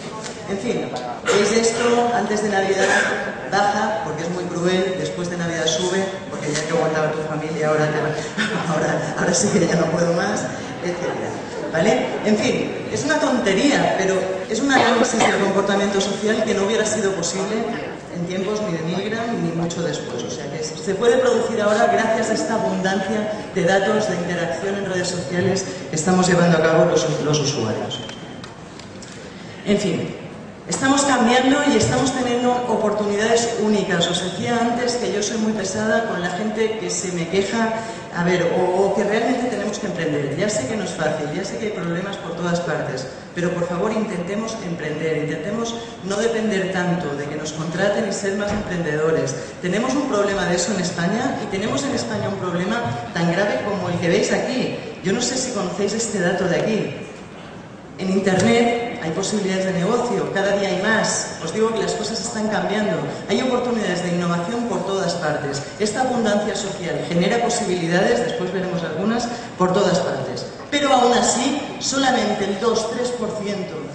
En 0.48 0.58
fin, 0.58 0.88
veis 1.26 1.50
esto 1.50 2.10
antes 2.14 2.42
de 2.42 2.48
Navidad 2.48 2.86
baja 3.50 4.02
porque 4.04 4.22
es 4.22 4.30
muy 4.30 4.44
cruel, 4.44 4.94
después 4.96 5.28
de 5.28 5.36
Navidad 5.36 5.66
sube 5.66 6.04
porque 6.30 6.52
ya 6.52 6.62
que 6.64 6.70
aguantaba 6.70 7.10
tu 7.10 7.18
familia 7.22 7.68
ahora, 7.68 7.88
ahora, 8.70 9.14
ahora 9.18 9.34
sí 9.34 9.48
que 9.48 9.66
ya 9.66 9.74
no 9.74 9.86
puedo 9.86 10.12
más, 10.12 10.42
etc. 10.84 11.72
¿Vale? 11.72 12.06
En 12.24 12.36
fin, 12.38 12.70
es 12.92 13.04
una 13.04 13.18
tontería, 13.18 13.96
pero 13.98 14.14
es 14.48 14.60
un 14.60 14.70
análisis 14.70 15.18
del 15.18 15.36
comportamiento 15.40 16.00
social 16.00 16.44
que 16.44 16.54
no 16.54 16.64
hubiera 16.64 16.86
sido 16.86 17.10
posible 17.12 17.64
en 18.14 18.26
tiempos 18.26 18.62
ni 18.62 18.78
de 18.78 18.82
Milgram 18.84 19.42
ni 19.42 19.50
mucho 19.50 19.82
después. 19.82 20.22
O 20.22 20.30
sea 20.30 20.48
que 20.52 20.62
se 20.62 20.94
puede 20.94 21.18
producir 21.18 21.60
ahora 21.60 21.90
gracias 21.92 22.30
a 22.30 22.34
esta 22.34 22.54
abundancia 22.54 23.32
de 23.52 23.64
datos 23.64 24.08
de 24.08 24.14
interacción 24.14 24.76
en 24.76 24.86
redes 24.86 25.08
sociales 25.08 25.66
que 25.90 25.96
estamos 25.96 26.28
llevando 26.28 26.56
a 26.58 26.62
cabo 26.62 26.84
los 26.84 27.40
usuarios. 27.40 27.98
En 29.66 29.78
fin, 29.78 30.25
Estamos 30.68 31.02
cambiando 31.02 31.58
y 31.72 31.76
estamos 31.76 32.12
teniendo 32.12 32.50
oportunidades 32.50 33.54
únicas. 33.62 34.08
Os 34.08 34.20
decía 34.20 34.58
antes 34.60 34.96
que 34.96 35.12
yo 35.12 35.22
soy 35.22 35.38
muy 35.38 35.52
pesada 35.52 36.08
con 36.08 36.20
la 36.20 36.30
gente 36.30 36.78
que 36.80 36.90
se 36.90 37.12
me 37.12 37.28
queja, 37.28 37.72
a 38.12 38.24
ver, 38.24 38.52
o, 38.58 38.92
que 38.96 39.04
realmente 39.04 39.46
tenemos 39.48 39.78
que 39.78 39.86
emprender. 39.86 40.36
Ya 40.36 40.48
sé 40.50 40.66
que 40.66 40.76
no 40.76 40.82
es 40.82 40.90
fácil, 40.90 41.28
ya 41.36 41.44
sé 41.44 41.58
que 41.58 41.66
hay 41.66 41.70
problemas 41.70 42.16
por 42.16 42.34
todas 42.34 42.58
partes, 42.58 43.06
pero 43.32 43.50
por 43.54 43.68
favor 43.68 43.92
intentemos 43.92 44.56
emprender, 44.66 45.18
intentemos 45.18 45.72
no 46.02 46.16
depender 46.16 46.72
tanto 46.72 47.14
de 47.14 47.26
que 47.26 47.36
nos 47.36 47.52
contraten 47.52 48.08
y 48.08 48.12
ser 48.12 48.36
más 48.36 48.50
emprendedores. 48.50 49.36
Tenemos 49.62 49.94
un 49.94 50.08
problema 50.08 50.46
de 50.46 50.56
eso 50.56 50.74
en 50.74 50.80
España 50.80 51.38
y 51.44 51.46
tenemos 51.46 51.84
en 51.84 51.94
España 51.94 52.28
un 52.28 52.40
problema 52.40 52.82
tan 53.14 53.30
grave 53.30 53.60
como 53.64 53.88
el 53.88 54.00
que 54.00 54.08
veis 54.08 54.32
aquí. 54.32 54.74
Yo 55.04 55.12
no 55.12 55.22
sé 55.22 55.36
si 55.36 55.52
conocéis 55.52 55.92
este 55.92 56.18
dato 56.18 56.48
de 56.48 56.56
aquí. 56.56 56.90
En 57.98 58.10
Internet 58.10 58.85
hay 59.02 59.10
posibilidades 59.12 59.66
de 59.66 59.72
negocio, 59.72 60.32
cada 60.32 60.56
día 60.56 60.68
hay 60.68 60.82
más. 60.82 61.36
Os 61.44 61.52
digo 61.52 61.72
que 61.72 61.82
las 61.82 61.92
cosas 61.92 62.20
están 62.20 62.48
cambiando. 62.48 62.96
Hay 63.28 63.40
oportunidades 63.42 64.02
de 64.02 64.16
innovación 64.16 64.64
por 64.68 64.84
todas 64.86 65.14
partes. 65.14 65.62
Esta 65.78 66.02
abundancia 66.02 66.54
social 66.54 67.04
genera 67.08 67.42
posibilidades, 67.42 68.24
después 68.24 68.52
veremos 68.52 68.82
algunas, 68.82 69.28
por 69.58 69.72
todas 69.72 69.98
partes. 70.00 70.46
Pero 70.70 70.92
aún 70.92 71.12
así, 71.12 71.60
solamente 71.80 72.44
el 72.44 72.60
2-3%, 72.60 72.76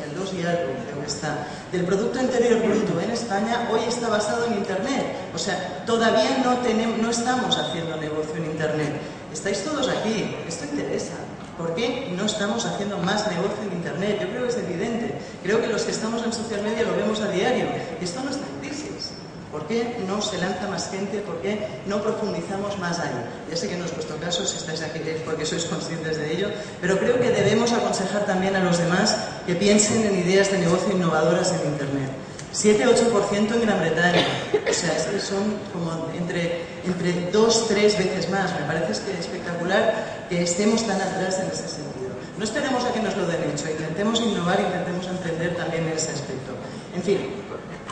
el 0.06 0.16
2 0.16 0.34
y 0.34 0.46
algo 0.46 0.74
creo 0.86 1.02
que 1.02 1.08
está, 1.08 1.48
del 1.72 1.84
Producto 1.84 2.20
Interior 2.22 2.62
Bruto 2.62 3.00
en 3.02 3.12
España 3.12 3.70
hoy 3.72 3.82
está 3.88 4.10
basado 4.10 4.46
en 4.46 4.54
Internet. 4.54 5.06
O 5.36 5.38
sea, 5.38 5.84
todavía 5.86 6.42
no, 6.44 6.58
tenemos, 6.58 6.98
no 7.00 7.10
estamos 7.10 7.58
haciendo 7.58 7.98
negocio 7.98 8.36
en 8.38 8.46
Internet. 8.46 8.94
Estáis 9.34 9.64
todos 9.64 9.88
aquí, 9.90 10.36
esto 10.48 10.66
interesa. 10.66 11.14
¿Por 11.62 11.76
qué 11.76 12.12
no 12.18 12.26
estamos 12.26 12.66
haciendo 12.66 12.98
más 12.98 13.28
negocio 13.28 13.62
en 13.70 13.78
Internet? 13.78 14.18
Yo 14.20 14.30
creo 14.30 14.44
que 14.44 14.50
es 14.50 14.58
evidente. 14.58 15.14
Creo 15.44 15.62
que 15.62 15.68
los 15.68 15.84
que 15.84 15.92
estamos 15.92 16.24
en 16.24 16.34
social 16.34 16.64
media 16.64 16.82
lo 16.82 16.96
vemos 16.96 17.22
a 17.22 17.30
diario. 17.30 17.66
Esto 18.02 18.24
no 18.24 18.32
está 18.32 18.48
en 18.48 18.68
crisis. 18.68 19.12
¿Por 19.52 19.68
qué 19.68 19.98
no 20.08 20.24
se 20.24 20.40
lanza 20.40 20.68
más 20.68 20.90
gente? 20.90 21.20
¿Por 21.20 21.40
qué 21.42 21.68
no 21.86 22.02
profundizamos 22.02 22.80
más 22.80 23.00
ahí? 23.00 23.12
Ya 23.48 23.56
sé 23.56 23.70
que 23.70 23.78
no 23.78 23.86
es 23.86 23.94
vuestro 23.94 24.18
caso, 24.18 24.44
si 24.44 24.58
estáis 24.58 24.82
aquí 24.82 25.02
porque 25.24 25.46
sois 25.46 25.66
conscientes 25.66 26.18
de 26.18 26.34
ello, 26.34 26.48
pero 26.80 26.98
creo 26.98 27.20
que 27.20 27.30
debemos 27.30 27.72
aconsejar 27.74 28.26
también 28.26 28.56
a 28.56 28.64
los 28.64 28.80
demás 28.80 29.16
que 29.46 29.54
piensen 29.54 30.04
en 30.04 30.18
ideas 30.18 30.52
de 30.52 30.58
negocio 30.58 30.96
innovadoras 30.96 31.52
en 31.52 31.70
Internet. 31.74 32.10
7-8% 32.54 33.54
en 33.54 33.62
Gran 33.62 33.80
Bretaña. 33.80 34.26
O 34.70 34.74
sea, 34.74 34.98
son 35.20 35.58
como 35.72 36.08
entre, 36.18 36.62
entre 36.84 37.32
dos, 37.32 37.68
tres 37.68 37.98
veces 37.98 38.30
más. 38.30 38.52
Me 38.60 38.66
parece 38.68 38.92
espectacular 38.92 40.28
que 40.30 40.44
estemos 40.44 40.86
tan 40.86 41.00
atrás 41.02 41.40
en 41.40 41.48
ese 41.48 41.68
sentido. 41.68 42.12
No 42.38 42.44
esperemos 42.44 42.84
a 42.86 42.94
que 42.94 43.02
nos 43.02 43.16
lo 43.16 43.28
den 43.28 43.44
hecho, 43.52 43.70
intentemos 43.70 44.20
innovar, 44.22 44.60
intentemos 44.60 45.06
emprender 45.08 45.56
también 45.56 45.88
ese 45.96 46.12
aspecto. 46.12 46.52
En 46.96 47.04
fin, 47.04 47.20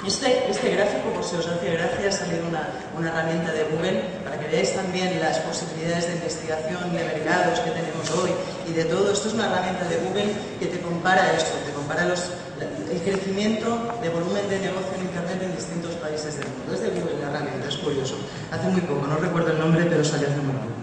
este, 0.05 0.49
este 0.49 0.75
gráfico, 0.75 1.11
por 1.13 1.23
si 1.23 1.35
os 1.35 1.47
hace 1.47 1.71
gracia, 1.71 2.09
ha 2.09 2.11
salido 2.11 2.47
una, 2.47 2.67
una 2.97 3.09
herramienta 3.09 3.51
de 3.51 3.63
Google 3.65 4.01
para 4.23 4.39
que 4.39 4.47
veáis 4.47 4.73
también 4.73 5.19
las 5.19 5.37
posibilidades 5.39 6.07
de 6.07 6.13
investigación 6.15 6.91
de 6.93 7.03
mercados 7.03 7.59
que 7.59 7.71
tenemos 7.71 8.09
hoy 8.11 8.31
y 8.67 8.73
de 8.73 8.85
todo. 8.85 9.11
Esto 9.11 9.27
es 9.27 9.33
una 9.35 9.47
herramienta 9.47 9.85
de 9.85 9.97
Google 9.97 10.33
que 10.59 10.65
te 10.67 10.79
compara 10.79 11.33
esto, 11.33 11.51
te 11.65 11.71
compara 11.73 12.05
los, 12.05 12.31
el 12.59 13.01
crecimiento 13.01 13.67
de 14.01 14.09
volumen 14.09 14.47
de 14.49 14.59
negocio 14.59 14.91
en 14.97 15.01
Internet 15.05 15.41
en 15.43 15.55
distintos 15.55 15.95
países 15.95 16.37
del 16.37 16.47
mundo. 16.47 16.73
Es 16.73 16.81
de 16.81 16.89
Google 16.89 17.19
la 17.21 17.29
herramienta, 17.29 17.67
es 17.67 17.77
curioso. 17.77 18.15
Hace 18.51 18.67
muy 18.69 18.81
poco, 18.81 19.07
no 19.07 19.17
recuerdo 19.17 19.51
el 19.51 19.59
nombre, 19.59 19.85
pero 19.89 20.03
salió 20.03 20.27
hace 20.27 20.37
muy 20.37 20.53
poco. 20.53 20.73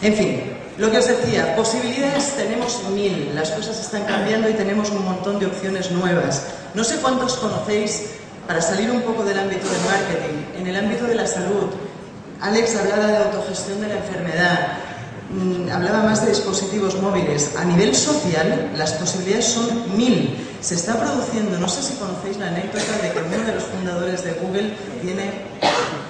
En 0.00 0.14
fin, 0.14 0.58
lo 0.78 0.90
que 0.90 0.98
os 0.98 1.08
decía, 1.08 1.56
posibilidades 1.56 2.36
tenemos 2.36 2.82
mil, 2.90 3.34
las 3.34 3.50
cosas 3.50 3.80
están 3.80 4.04
cambiando 4.04 4.48
y 4.48 4.54
tenemos 4.54 4.90
un 4.90 5.04
montón 5.04 5.38
de 5.38 5.46
opciones 5.46 5.90
nuevas. 5.90 6.46
No 6.74 6.84
sé 6.84 6.96
cuántos 6.96 7.36
conocéis, 7.36 8.14
para 8.46 8.62
salir 8.62 8.90
un 8.90 9.02
poco 9.02 9.24
del 9.24 9.38
ámbito 9.38 9.66
del 9.68 9.80
marketing, 9.82 10.60
en 10.60 10.66
el 10.66 10.76
ámbito 10.76 11.04
de 11.04 11.16
la 11.16 11.26
salud. 11.26 11.68
Alex 12.40 12.76
hablaba 12.76 13.06
de 13.08 13.16
autogestión 13.18 13.80
de 13.80 13.88
la 13.88 13.96
enfermedad, 13.96 14.78
hablaba 15.72 16.02
más 16.04 16.22
de 16.22 16.30
dispositivos 16.30 17.00
móviles. 17.00 17.54
A 17.56 17.64
nivel 17.64 17.94
social, 17.94 18.72
las 18.76 18.92
posibilidades 18.94 19.46
son 19.46 19.96
mil. 19.96 20.36
Se 20.60 20.74
está 20.74 20.98
produciendo, 20.98 21.58
no 21.58 21.68
sé 21.68 21.82
si 21.82 21.94
conocéis 21.94 22.38
la 22.38 22.48
anécdota 22.48 22.98
de 23.02 23.12
que 23.12 23.20
uno 23.20 23.46
de 23.46 23.54
los 23.54 23.64
fundadores 23.64 24.24
de 24.24 24.32
Google 24.32 24.74
tiene, 25.02 25.30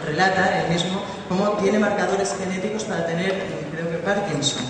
relata 0.06 0.62
él 0.62 0.72
mismo, 0.72 1.02
cómo 1.28 1.50
tiene 1.58 1.78
marcadores 1.78 2.34
genéticos 2.38 2.84
para 2.84 3.06
tener, 3.06 3.34
creo 3.72 3.90
que 3.90 3.98
Parkinson. 3.98 4.62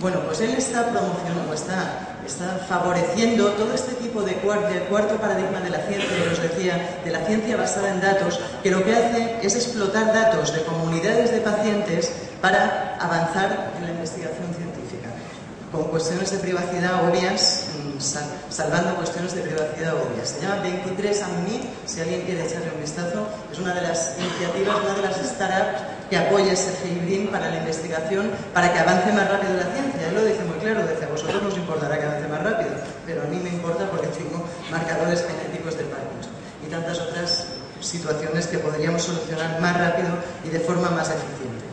Bueno, 0.00 0.20
pues 0.26 0.40
él 0.40 0.50
está 0.50 0.90
promocionando, 0.90 1.52
está, 1.52 2.15
está 2.26 2.58
favoreciendo 2.68 3.52
todo 3.52 3.72
este 3.72 3.94
tipo 3.94 4.22
de, 4.22 4.34
cuarto 4.34 5.16
paradigma 5.16 5.60
de 5.60 5.70
la 5.70 5.78
ciencia, 5.86 6.08
que 6.08 6.30
os 6.30 6.42
decía, 6.42 7.00
de 7.04 7.10
la 7.10 7.20
ciencia 7.24 7.56
basada 7.56 7.90
en 7.90 8.00
datos, 8.00 8.40
que 8.62 8.70
lo 8.70 8.84
que 8.84 8.94
hace 8.94 9.38
es 9.42 9.54
explotar 9.54 10.12
datos 10.12 10.52
de 10.52 10.62
comunidades 10.64 11.30
de 11.30 11.40
pacientes 11.40 12.12
para 12.40 12.96
avanzar 13.00 13.72
en 13.78 13.84
la 13.86 13.92
investigación 13.92 14.52
científica, 14.54 15.08
con 15.72 15.84
cuestiones 15.84 16.30
de 16.30 16.38
privacidad 16.38 17.08
obvias, 17.08 17.66
mm, 17.78 18.00
salvando 18.50 18.96
cuestiones 18.96 19.34
de 19.34 19.42
privacidad 19.42 19.94
obvias. 19.94 20.28
Se 20.30 20.42
llama 20.42 20.62
23 20.62 21.22
mí 21.44 21.60
si 21.86 22.00
alguien 22.00 22.22
quiere 22.22 22.44
echarle 22.44 22.70
un 22.74 22.80
vistazo, 22.80 23.26
es 23.52 23.58
una 23.58 23.74
de 23.74 23.82
las 23.82 24.16
iniciativas, 24.18 24.76
una 24.84 24.94
de 24.94 25.02
las 25.02 25.16
startups 25.16 25.95
que 26.08 26.16
apoya 26.16 26.52
ese 26.52 26.70
Brin 27.04 27.28
para 27.28 27.50
la 27.50 27.56
investigación, 27.58 28.30
para 28.54 28.72
que 28.72 28.78
avance 28.78 29.12
más 29.12 29.28
rápido 29.28 29.54
la 29.54 29.72
ciencia. 29.74 30.08
Él 30.08 30.14
lo 30.14 30.24
dice 30.24 30.44
muy 30.44 30.58
claro, 30.58 30.86
dice, 30.86 31.04
a 31.04 31.08
vosotros 31.08 31.42
nos 31.42 31.56
importará 31.56 31.98
que 31.98 32.06
avance 32.06 32.28
más 32.28 32.42
rápido, 32.42 32.70
pero 33.04 33.22
a 33.22 33.26
mí 33.26 33.38
me 33.42 33.50
importa 33.50 33.90
porque 33.90 34.08
tengo 34.08 34.44
marcadores 34.70 35.24
genéticos 35.26 35.76
de 35.78 35.84
Parkinson 35.84 36.32
y 36.64 36.70
tantas 36.70 37.00
otras 37.00 37.46
situaciones 37.80 38.46
que 38.46 38.58
podríamos 38.58 39.02
solucionar 39.02 39.60
más 39.60 39.76
rápido 39.76 40.08
y 40.44 40.48
de 40.48 40.60
forma 40.60 40.90
más 40.90 41.10
eficiente. 41.10 41.64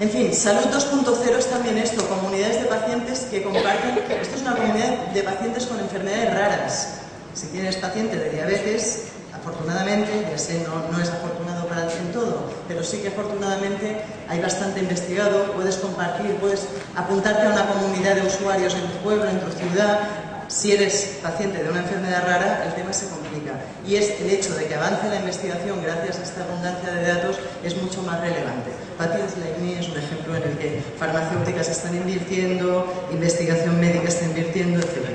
En 0.00 0.10
fin, 0.10 0.34
Salud 0.34 0.64
2.0 0.72 1.38
es 1.38 1.46
también 1.46 1.78
esto, 1.78 2.06
comunidades 2.08 2.60
de 2.60 2.66
pacientes 2.66 3.20
que 3.30 3.44
comparten, 3.44 3.98
esto 4.20 4.34
es 4.34 4.42
una 4.42 4.56
comunidad 4.56 5.06
de 5.14 5.22
pacientes 5.22 5.66
con 5.66 5.78
enfermedades 5.78 6.34
raras. 6.34 6.88
Si 7.34 7.46
tienes 7.48 7.76
paciente 7.76 8.16
de 8.16 8.30
diabetes, 8.30 9.04
afortunadamente, 9.44 10.26
ya 10.30 10.38
sé, 10.38 10.64
no, 10.64 11.00
es 11.00 11.10
afortunado 11.10 11.66
para 11.68 11.82
en 11.82 12.12
todo, 12.12 12.48
pero 12.66 12.82
sí 12.82 12.98
que 12.98 13.08
afortunadamente 13.08 14.00
hay 14.26 14.40
bastante 14.40 14.80
investigado, 14.80 15.52
puedes 15.52 15.76
compartir, 15.76 16.34
puedes 16.36 16.66
apuntarte 16.96 17.46
a 17.46 17.50
una 17.50 17.66
comunidad 17.66 18.14
de 18.14 18.26
usuarios 18.26 18.74
en 18.74 18.86
tu 18.88 18.96
pueblo, 19.04 19.28
en 19.28 19.40
tu 19.40 19.52
ciudad, 19.52 20.00
si 20.48 20.72
eres 20.72 21.18
paciente 21.22 21.62
de 21.62 21.70
una 21.70 21.80
enfermedad 21.80 22.22
rara, 22.26 22.64
el 22.66 22.74
tema 22.74 22.92
se 22.92 23.08
complica. 23.08 23.52
Y 23.86 23.96
es 23.96 24.20
el 24.20 24.30
hecho 24.30 24.54
de 24.54 24.66
que 24.66 24.74
avance 24.74 25.08
la 25.08 25.16
investigación 25.16 25.82
gracias 25.82 26.18
a 26.18 26.22
esta 26.22 26.44
abundancia 26.44 26.90
de 26.90 27.02
datos 27.06 27.36
es 27.62 27.76
mucho 27.82 28.02
más 28.02 28.20
relevante. 28.20 28.70
Patios 28.96 29.32
Laimi 29.38 29.74
es 29.74 29.88
un 29.88 29.98
ejemplo 29.98 30.36
en 30.36 30.42
el 30.42 30.58
que 30.58 30.82
farmacéuticas 30.98 31.68
están 31.68 31.96
invirtiendo, 31.96 33.08
investigación 33.10 33.80
médica 33.80 34.08
está 34.08 34.24
invirtiendo, 34.26 34.80
etc. 34.80 35.10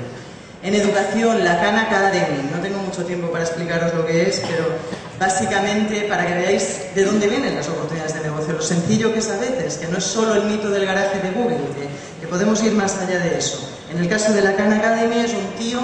En 0.62 0.74
educación, 0.74 1.42
la 1.42 1.58
Khan 1.58 1.78
Academy. 1.78 2.50
No 2.52 2.60
tengo 2.60 2.78
mucho 2.80 3.04
tiempo 3.04 3.30
para 3.30 3.44
explicaros 3.44 3.94
lo 3.94 4.06
que 4.06 4.28
es, 4.28 4.42
pero 4.46 4.66
básicamente 5.18 6.02
para 6.02 6.26
que 6.26 6.34
veáis 6.34 6.94
de 6.94 7.04
dónde 7.04 7.28
vienen 7.28 7.54
las 7.54 7.68
oportunidades 7.68 8.14
de 8.14 8.20
negocio, 8.20 8.52
lo 8.54 8.62
sencillo 8.62 9.12
que 9.12 9.20
es 9.20 9.30
a 9.30 9.38
veces, 9.38 9.78
que 9.78 9.86
no 9.86 9.96
es 9.96 10.04
solo 10.04 10.34
el 10.34 10.44
mito 10.44 10.70
del 10.70 10.84
garaje 10.84 11.18
de 11.20 11.30
Google, 11.30 11.58
que, 12.20 12.26
podemos 12.26 12.62
ir 12.62 12.72
más 12.72 12.96
allá 12.98 13.18
de 13.18 13.38
eso. 13.38 13.58
En 13.90 13.98
el 13.98 14.08
caso 14.08 14.32
de 14.32 14.40
la 14.40 14.54
Khan 14.54 14.72
Academy 14.72 15.18
es 15.18 15.32
un 15.32 15.46
tío 15.58 15.80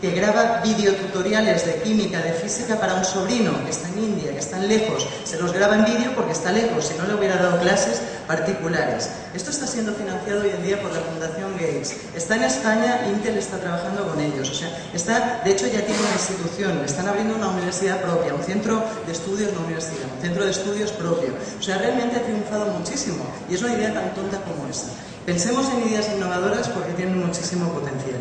que 0.00 0.10
graba 0.10 0.60
videotutoriales 0.62 1.66
de 1.66 1.76
química, 1.82 2.20
de 2.20 2.32
física 2.32 2.78
para 2.78 2.94
un 2.94 3.04
sobrino 3.04 3.52
que 3.64 3.70
está 3.70 3.88
en 3.88 3.98
India, 3.98 4.32
que 4.32 4.38
está 4.38 4.58
lejos. 4.58 5.06
Se 5.24 5.38
los 5.38 5.52
graba 5.52 5.76
en 5.76 5.84
vídeo 5.84 6.12
porque 6.14 6.32
está 6.32 6.52
lejos, 6.52 6.86
si 6.86 6.94
no 6.98 7.06
le 7.06 7.14
hubiera 7.14 7.36
dado 7.36 7.60
clases 7.60 8.02
particulares. 8.26 9.08
Esto 9.34 9.50
está 9.50 9.66
siendo 9.66 9.92
financiado 9.94 10.42
hoy 10.42 10.50
en 10.50 10.62
día 10.62 10.80
por 10.82 10.92
la 10.92 11.00
Fundación 11.00 11.52
Gates. 11.54 11.96
Está 12.14 12.36
en 12.36 12.44
España, 12.44 13.06
Intel 13.08 13.38
está 13.38 13.58
trabajando 13.58 14.06
con 14.08 14.20
ellos. 14.20 14.50
O 14.50 14.54
sea, 14.54 14.68
está, 14.92 15.40
de 15.44 15.52
hecho 15.52 15.66
ya 15.66 15.80
tiene 15.80 16.00
una 16.00 16.12
institución, 16.12 16.82
están 16.84 17.08
abriendo 17.08 17.36
una 17.36 17.48
universidad 17.48 18.00
propia, 18.02 18.34
un 18.34 18.42
centro 18.42 18.82
de 19.06 19.12
estudios, 19.12 19.52
no 19.52 19.60
universidad, 19.64 20.06
un 20.14 20.20
centro 20.20 20.44
de 20.44 20.50
estudios 20.50 20.90
propio. 20.92 21.30
O 21.58 21.62
sea, 21.62 21.78
realmente 21.78 22.16
ha 22.16 22.22
triunfado 22.22 22.66
muchísimo 22.72 23.24
y 23.48 23.54
es 23.54 23.62
una 23.62 23.74
idea 23.74 23.94
tan 23.94 24.14
tonta 24.14 24.38
como 24.42 24.68
esa. 24.68 24.88
Pensemos 25.24 25.66
en 25.70 25.88
ideas 25.88 26.08
innovadoras 26.14 26.68
porque 26.68 26.92
tienen 26.92 27.18
muchísimo 27.18 27.72
potencial. 27.72 28.20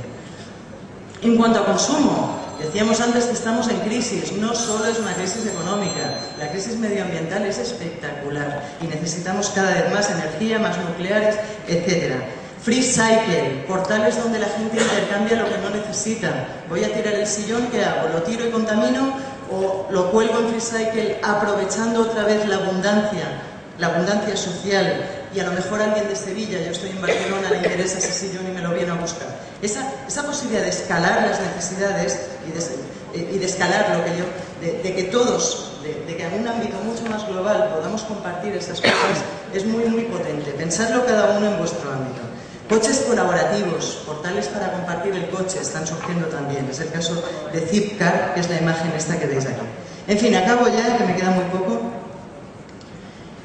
En 1.26 1.38
cuanto 1.38 1.60
a 1.60 1.66
consumo, 1.66 2.38
decíamos 2.62 3.02
antes 3.02 3.26
que 3.26 3.34
estamos 3.34 3.68
en 3.68 3.80
crisis. 3.80 4.32
No 4.34 4.54
solo 4.54 4.86
es 4.86 5.00
una 5.00 5.12
crisis 5.14 5.48
económica, 5.48 6.20
la 6.38 6.50
crisis 6.50 6.78
medioambiental 6.78 7.44
es 7.48 7.58
espectacular 7.58 8.62
y 8.80 8.86
necesitamos 8.86 9.50
cada 9.50 9.72
vez 9.74 9.92
más 9.92 10.08
energía, 10.12 10.60
más 10.60 10.78
nucleares, 10.78 11.36
etc. 11.68 12.14
Free 12.62 12.84
Cycle, 12.84 13.66
portales 13.68 14.22
donde 14.22 14.38
la 14.38 14.46
gente 14.46 14.80
intercambia 14.80 15.38
lo 15.38 15.50
que 15.50 15.58
no 15.58 15.72
necesita. 15.72 16.30
Voy 16.70 16.84
a 16.84 16.94
tirar 16.94 17.16
el 17.16 17.26
sillón, 17.26 17.70
¿qué 17.72 17.84
hago? 17.84 18.10
¿Lo 18.10 18.22
tiro 18.22 18.48
y 18.48 18.52
contamino 18.52 19.16
o 19.52 19.88
lo 19.90 20.12
cuelgo 20.12 20.42
en 20.42 20.50
Free 20.50 20.62
Cycle 20.62 21.20
aprovechando 21.24 22.02
otra 22.02 22.26
vez 22.26 22.48
la 22.48 22.58
abundancia, 22.58 23.42
la 23.80 23.88
abundancia 23.88 24.38
social 24.38 25.25
y 25.34 25.40
a 25.40 25.44
lo 25.44 25.52
mejor 25.52 25.82
alguien 25.82 26.08
de 26.08 26.16
Sevilla, 26.16 26.60
yo 26.60 26.72
estoy 26.72 26.90
en 26.90 27.02
Barcelona, 27.02 27.50
le 27.50 27.58
interesa 27.58 27.98
ese 27.98 28.12
sillón 28.12 28.48
y 28.48 28.52
me 28.52 28.62
lo 28.62 28.74
viene 28.74 28.92
a 28.92 28.96
buscar. 28.96 29.28
Esa, 29.62 29.92
esa 30.08 30.24
posibilidad 30.24 30.64
de 30.64 30.70
escalar 30.70 31.28
las 31.28 31.40
necesidades 31.40 32.20
y 32.48 32.52
de, 32.52 33.20
eh, 33.20 33.32
y 33.34 33.38
de 33.38 33.46
escalar 33.46 33.98
lo 33.98 34.04
que 34.04 34.18
yo, 34.18 34.26
de, 34.62 34.94
que 34.94 35.04
todos, 35.04 35.80
de, 35.84 36.16
que 36.16 36.24
en 36.24 36.42
un 36.42 36.48
ámbito 36.48 36.78
mucho 36.84 37.06
más 37.10 37.28
global 37.28 37.70
podamos 37.74 38.04
compartir 38.04 38.54
estas 38.54 38.80
cosas, 38.82 39.24
es 39.54 39.66
muy, 39.66 39.86
muy 39.86 40.04
potente. 40.04 40.52
Pensadlo 40.52 41.06
cada 41.06 41.38
uno 41.38 41.48
en 41.48 41.58
vuestro 41.58 41.92
ámbito. 41.92 42.22
Coches 42.70 43.06
colaborativos, 43.08 44.02
portales 44.08 44.48
para 44.48 44.72
compartir 44.72 45.14
el 45.14 45.30
coche 45.30 45.60
están 45.62 45.86
surgiendo 45.86 46.28
también. 46.28 46.68
Es 46.70 46.80
el 46.80 46.90
caso 46.90 47.24
de 47.54 47.62
Zipcar, 47.62 48.34
que 48.34 48.40
es 48.40 48.50
la 48.50 48.58
imagen 48.58 48.92
esta 48.98 49.20
que 49.20 49.28
veis 49.28 49.46
aquí. 49.46 49.62
En 50.08 50.18
fin, 50.18 50.36
acabo 50.36 50.68
ya, 50.68 50.98
que 50.98 51.04
me 51.04 51.16
queda 51.16 51.32
muy 51.32 51.46
poco. 51.46 51.75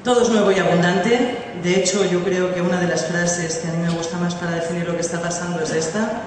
Todo 0.05 0.23
es 0.23 0.31
nuevo 0.31 0.51
y 0.51 0.59
abundante. 0.59 1.37
De 1.63 1.75
hecho, 1.77 2.05
yo 2.07 2.25
creo 2.25 2.55
que 2.55 2.63
una 2.63 2.81
de 2.81 2.87
las 2.87 3.05
frases 3.05 3.57
que 3.57 3.69
a 3.69 3.73
mí 3.73 3.83
me 3.83 3.91
gusta 3.91 4.17
más 4.17 4.35
para 4.35 4.53
definir 4.53 4.87
lo 4.87 4.95
que 4.95 5.03
está 5.03 5.21
pasando 5.21 5.63
es 5.63 5.73
esta. 5.73 6.23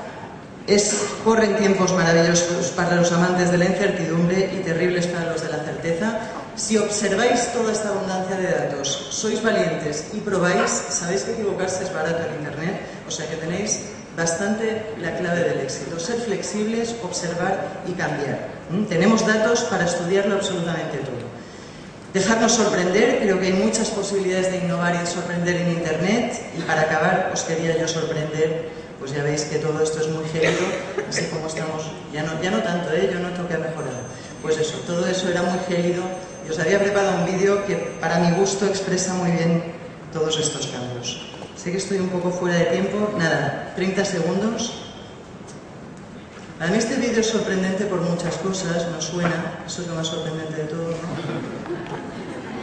Es, 0.68 0.96
corren 1.24 1.58
tiempos 1.58 1.92
maravillosos 1.94 2.68
para 2.76 2.96
los 2.96 3.12
amantes 3.12 3.52
de 3.52 3.58
la 3.58 3.66
incertidumbre 3.66 4.52
y 4.54 4.64
terribles 4.64 5.08
para 5.08 5.32
los 5.32 5.42
de 5.42 5.50
la 5.50 5.58
certeza. 5.58 6.20
Si 6.56 6.78
observáis 6.78 7.52
toda 7.52 7.72
esta 7.72 7.90
abundancia 7.90 8.38
de 8.38 8.52
datos, 8.52 9.08
sois 9.10 9.42
valientes 9.42 10.06
y 10.14 10.20
probáis, 10.20 10.70
sabéis 10.70 11.24
que 11.24 11.34
equivocarse 11.34 11.84
es 11.84 11.92
barato 11.92 12.22
en 12.30 12.46
Internet, 12.46 12.80
o 13.08 13.12
sea 13.12 13.28
que 13.28 13.38
tenéis 13.38 13.80
bastante 14.16 14.94
la 15.02 15.18
clave 15.18 15.50
del 15.50 15.62
éxito. 15.62 16.00
Ser 16.00 16.22
flexibles, 16.22 16.96
observar 17.02 17.82
y 17.88 17.94
cambiar. 17.94 18.50
¿Mm? 18.70 18.86
Tenemos 18.86 19.26
datos 19.26 19.62
para 19.64 19.86
estudiarlo 19.86 20.36
absolutamente 20.36 21.00
todo. 21.00 21.13
Dejarnos 22.14 22.52
sorprender, 22.52 23.22
creo 23.24 23.40
que 23.40 23.48
hay 23.48 23.54
muchas 23.54 23.90
posibilidades 23.90 24.52
de 24.52 24.58
innovar 24.60 24.94
y 24.94 25.00
de 25.00 25.08
sorprender 25.08 25.56
en 25.56 25.72
Internet. 25.72 26.40
Y 26.56 26.62
para 26.62 26.82
acabar, 26.82 27.32
os 27.34 27.42
quería 27.42 27.76
yo 27.76 27.88
sorprender, 27.88 28.70
pues 29.00 29.12
ya 29.14 29.24
veis 29.24 29.46
que 29.46 29.58
todo 29.58 29.82
esto 29.82 30.00
es 30.00 30.08
muy 30.10 30.24
gélido, 30.30 30.62
así 31.10 31.26
como 31.26 31.48
estamos, 31.48 31.92
ya 32.14 32.22
no, 32.22 32.40
ya 32.40 32.52
no 32.52 32.60
tanto, 32.60 32.94
¿eh? 32.94 33.10
yo 33.12 33.20
noto 33.20 33.48
que 33.48 33.56
ha 33.56 33.58
mejorado. 33.58 33.98
Pues 34.44 34.60
eso, 34.60 34.78
todo 34.86 35.08
eso 35.08 35.28
era 35.28 35.42
muy 35.42 35.58
gélido 35.68 36.04
y 36.46 36.52
os 36.52 36.60
había 36.60 36.78
preparado 36.78 37.18
un 37.18 37.26
vídeo 37.26 37.66
que 37.66 37.76
para 38.00 38.20
mi 38.20 38.36
gusto 38.38 38.68
expresa 38.68 39.16
muy 39.16 39.32
bien 39.32 39.64
todos 40.12 40.38
estos 40.40 40.68
cambios. 40.68 41.20
Sé 41.56 41.72
que 41.72 41.78
estoy 41.78 41.98
un 41.98 42.10
poco 42.10 42.30
fuera 42.30 42.58
de 42.60 42.66
tiempo, 42.66 43.10
nada, 43.18 43.74
30 43.76 44.06
segundos. 44.06 44.83
A 46.64 46.68
mí 46.68 46.78
este 46.78 46.96
vídeo 46.96 47.20
es 47.20 47.28
sorprendente 47.28 47.84
por 47.88 48.00
muchas 48.00 48.38
cosas, 48.38 48.88
no 48.90 49.02
suena, 49.02 49.64
eso 49.68 49.82
es 49.82 49.88
lo 49.90 49.96
más 49.96 50.08
sorprendente 50.08 50.62
de 50.62 50.64
todo. 50.64 50.94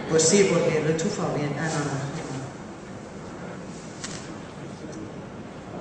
Pues 0.08 0.22
sí, 0.22 0.48
porque 0.50 0.82
lo 0.82 0.88
he 0.88 0.96
chufado 0.96 1.34
bien. 1.34 1.54
Ah, 1.60 1.68
no, 1.68 1.80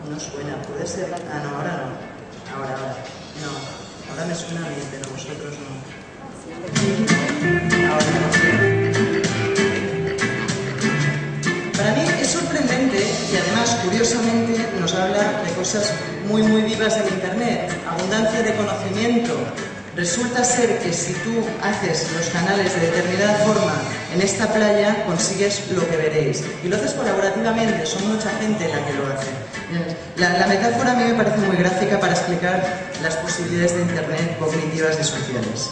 no. 0.10 0.13
No 0.13 0.19
suena, 0.19 0.62
puede 0.63 0.86
ser. 0.86 1.15
Ah, 1.32 1.39
no, 1.43 1.49
ahora 1.55 1.77
no. 1.77 1.84
Ahora, 2.53 2.75
ahora. 2.75 2.97
No, 3.41 3.51
ahora 4.12 4.25
me 4.25 4.36
suena 4.36 4.67
bien, 4.67 4.86
pero 4.91 5.10
vosotros 5.12 5.55
no. 5.63 5.69
Ahora 7.89 8.05
no. 8.05 8.38
Y 13.32 13.38
además, 13.38 13.77
curiosamente, 13.84 14.67
nos 14.79 14.93
habla 14.95 15.41
de 15.43 15.51
cosas 15.53 15.93
muy, 16.27 16.43
muy 16.43 16.62
vivas 16.62 16.97
en 16.97 17.08
Internet. 17.13 17.71
Abundancia 17.89 18.41
de 18.41 18.55
conocimiento. 18.55 19.36
Resulta 19.95 20.43
ser 20.43 20.79
que 20.79 20.93
si 20.93 21.13
tú 21.13 21.43
haces 21.62 22.08
los 22.13 22.27
canales 22.27 22.73
de 22.73 22.88
determinada 22.88 23.34
forma 23.45 23.73
en 24.13 24.21
esta 24.21 24.47
playa, 24.53 25.03
consigues 25.05 25.63
lo 25.71 25.88
que 25.89 25.97
veréis. 25.97 26.43
Y 26.63 26.67
lo 26.69 26.77
haces 26.77 26.93
colaborativamente, 26.93 27.86
son 27.86 28.08
mucha 28.08 28.29
gente 28.39 28.67
la 28.69 28.86
que 28.86 28.93
lo 28.93 29.08
hace. 29.08 29.32
La, 30.15 30.47
metáfora 30.47 30.93
a 30.93 30.95
mí 30.95 31.03
me 31.03 31.13
parece 31.13 31.38
muy 31.39 31.58
gráfica 31.58 31.99
para 31.99 32.13
explicar 32.13 32.63
las 33.03 33.15
posibilidades 33.17 33.75
de 33.75 33.82
Internet 33.82 34.38
cognitivas 34.39 34.97
y 34.99 35.03
sociales. 35.03 35.69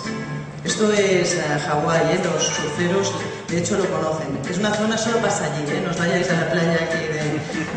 Esto 0.63 0.91
es 0.91 1.35
eh, 1.35 1.41
Hawái, 1.67 2.15
¿eh? 2.15 2.19
los 2.23 2.43
surferos 2.43 3.13
de 3.47 3.59
hecho 3.59 3.77
lo 3.77 3.85
conocen. 3.89 4.37
Es 4.49 4.57
una 4.57 4.73
zona, 4.73 4.97
solo 4.97 5.19
pasa 5.19 5.45
allí, 5.45 5.63
¿eh? 5.71 5.81
no 5.85 5.97
vayáis 5.97 6.29
a 6.29 6.33
la 6.33 6.51
playa 6.51 6.73
aquí 6.73 7.06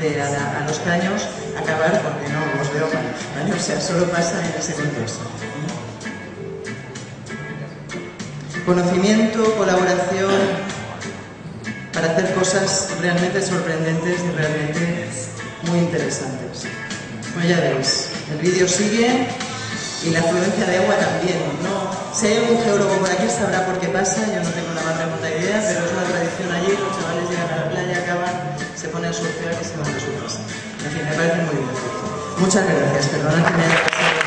de, 0.00 0.22
a, 0.22 0.64
los 0.66 0.78
caños 0.80 1.26
a 1.56 1.60
acabar 1.60 2.00
porque 2.02 2.28
no 2.32 2.40
os 2.60 2.72
veo 2.72 2.88
mal. 2.88 3.52
O 3.54 3.62
sea, 3.62 3.80
solo 3.80 4.10
pasa 4.10 4.40
en 4.44 4.58
ese 4.58 4.74
contexto. 4.74 5.24
Conocimiento, 8.64 9.54
colaboración, 9.56 10.30
para 11.92 12.12
hacer 12.12 12.32
cosas 12.34 12.88
realmente 13.00 13.42
sorprendentes 13.42 14.20
y 14.20 14.36
realmente 14.36 15.08
muy 15.68 15.78
interesantes. 15.80 16.66
Como 17.34 17.46
ya 17.46 17.60
veis, 17.60 18.08
el 18.32 18.38
vídeo 18.38 18.68
sigue 18.68 19.28
y 20.04 20.10
la 20.10 20.20
afluencia 20.20 20.66
de 20.66 20.78
agua 20.78 20.96
también. 20.96 21.38
No, 21.62 21.90
si 22.14 22.26
hay 22.26 22.36
algún 22.38 22.62
geólogo 22.62 22.96
por 22.98 23.10
aquí 23.10 23.28
sabrá 23.28 23.66
por 23.66 23.78
qué 23.78 23.88
pasa, 23.88 24.24
yo 24.26 24.42
no 24.42 24.50
tengo 24.50 24.72
la 24.74 24.82
más 24.82 24.96
remota 24.98 25.28
idea, 25.28 25.62
pero 25.66 25.84
es 25.84 25.92
una 25.92 26.04
tradición 26.04 26.52
allí, 26.52 26.72
llegan 28.90 29.04
a 29.04 29.12
surfear 29.12 29.56
que 29.56 29.64
se 29.64 29.76
van 29.76 29.86
a 29.86 29.92
casa. 29.92 30.40
En 30.84 30.90
fin, 30.90 31.04
me 31.08 31.14
parece 31.14 31.36
muy 31.42 31.56
divertido. 31.56 32.38
Muchas 32.38 32.64
gracias, 32.66 33.06
perdona 33.08 33.46
que 33.46 33.56
me 33.56 33.64
haya 33.64 33.84
pasado. 33.84 34.19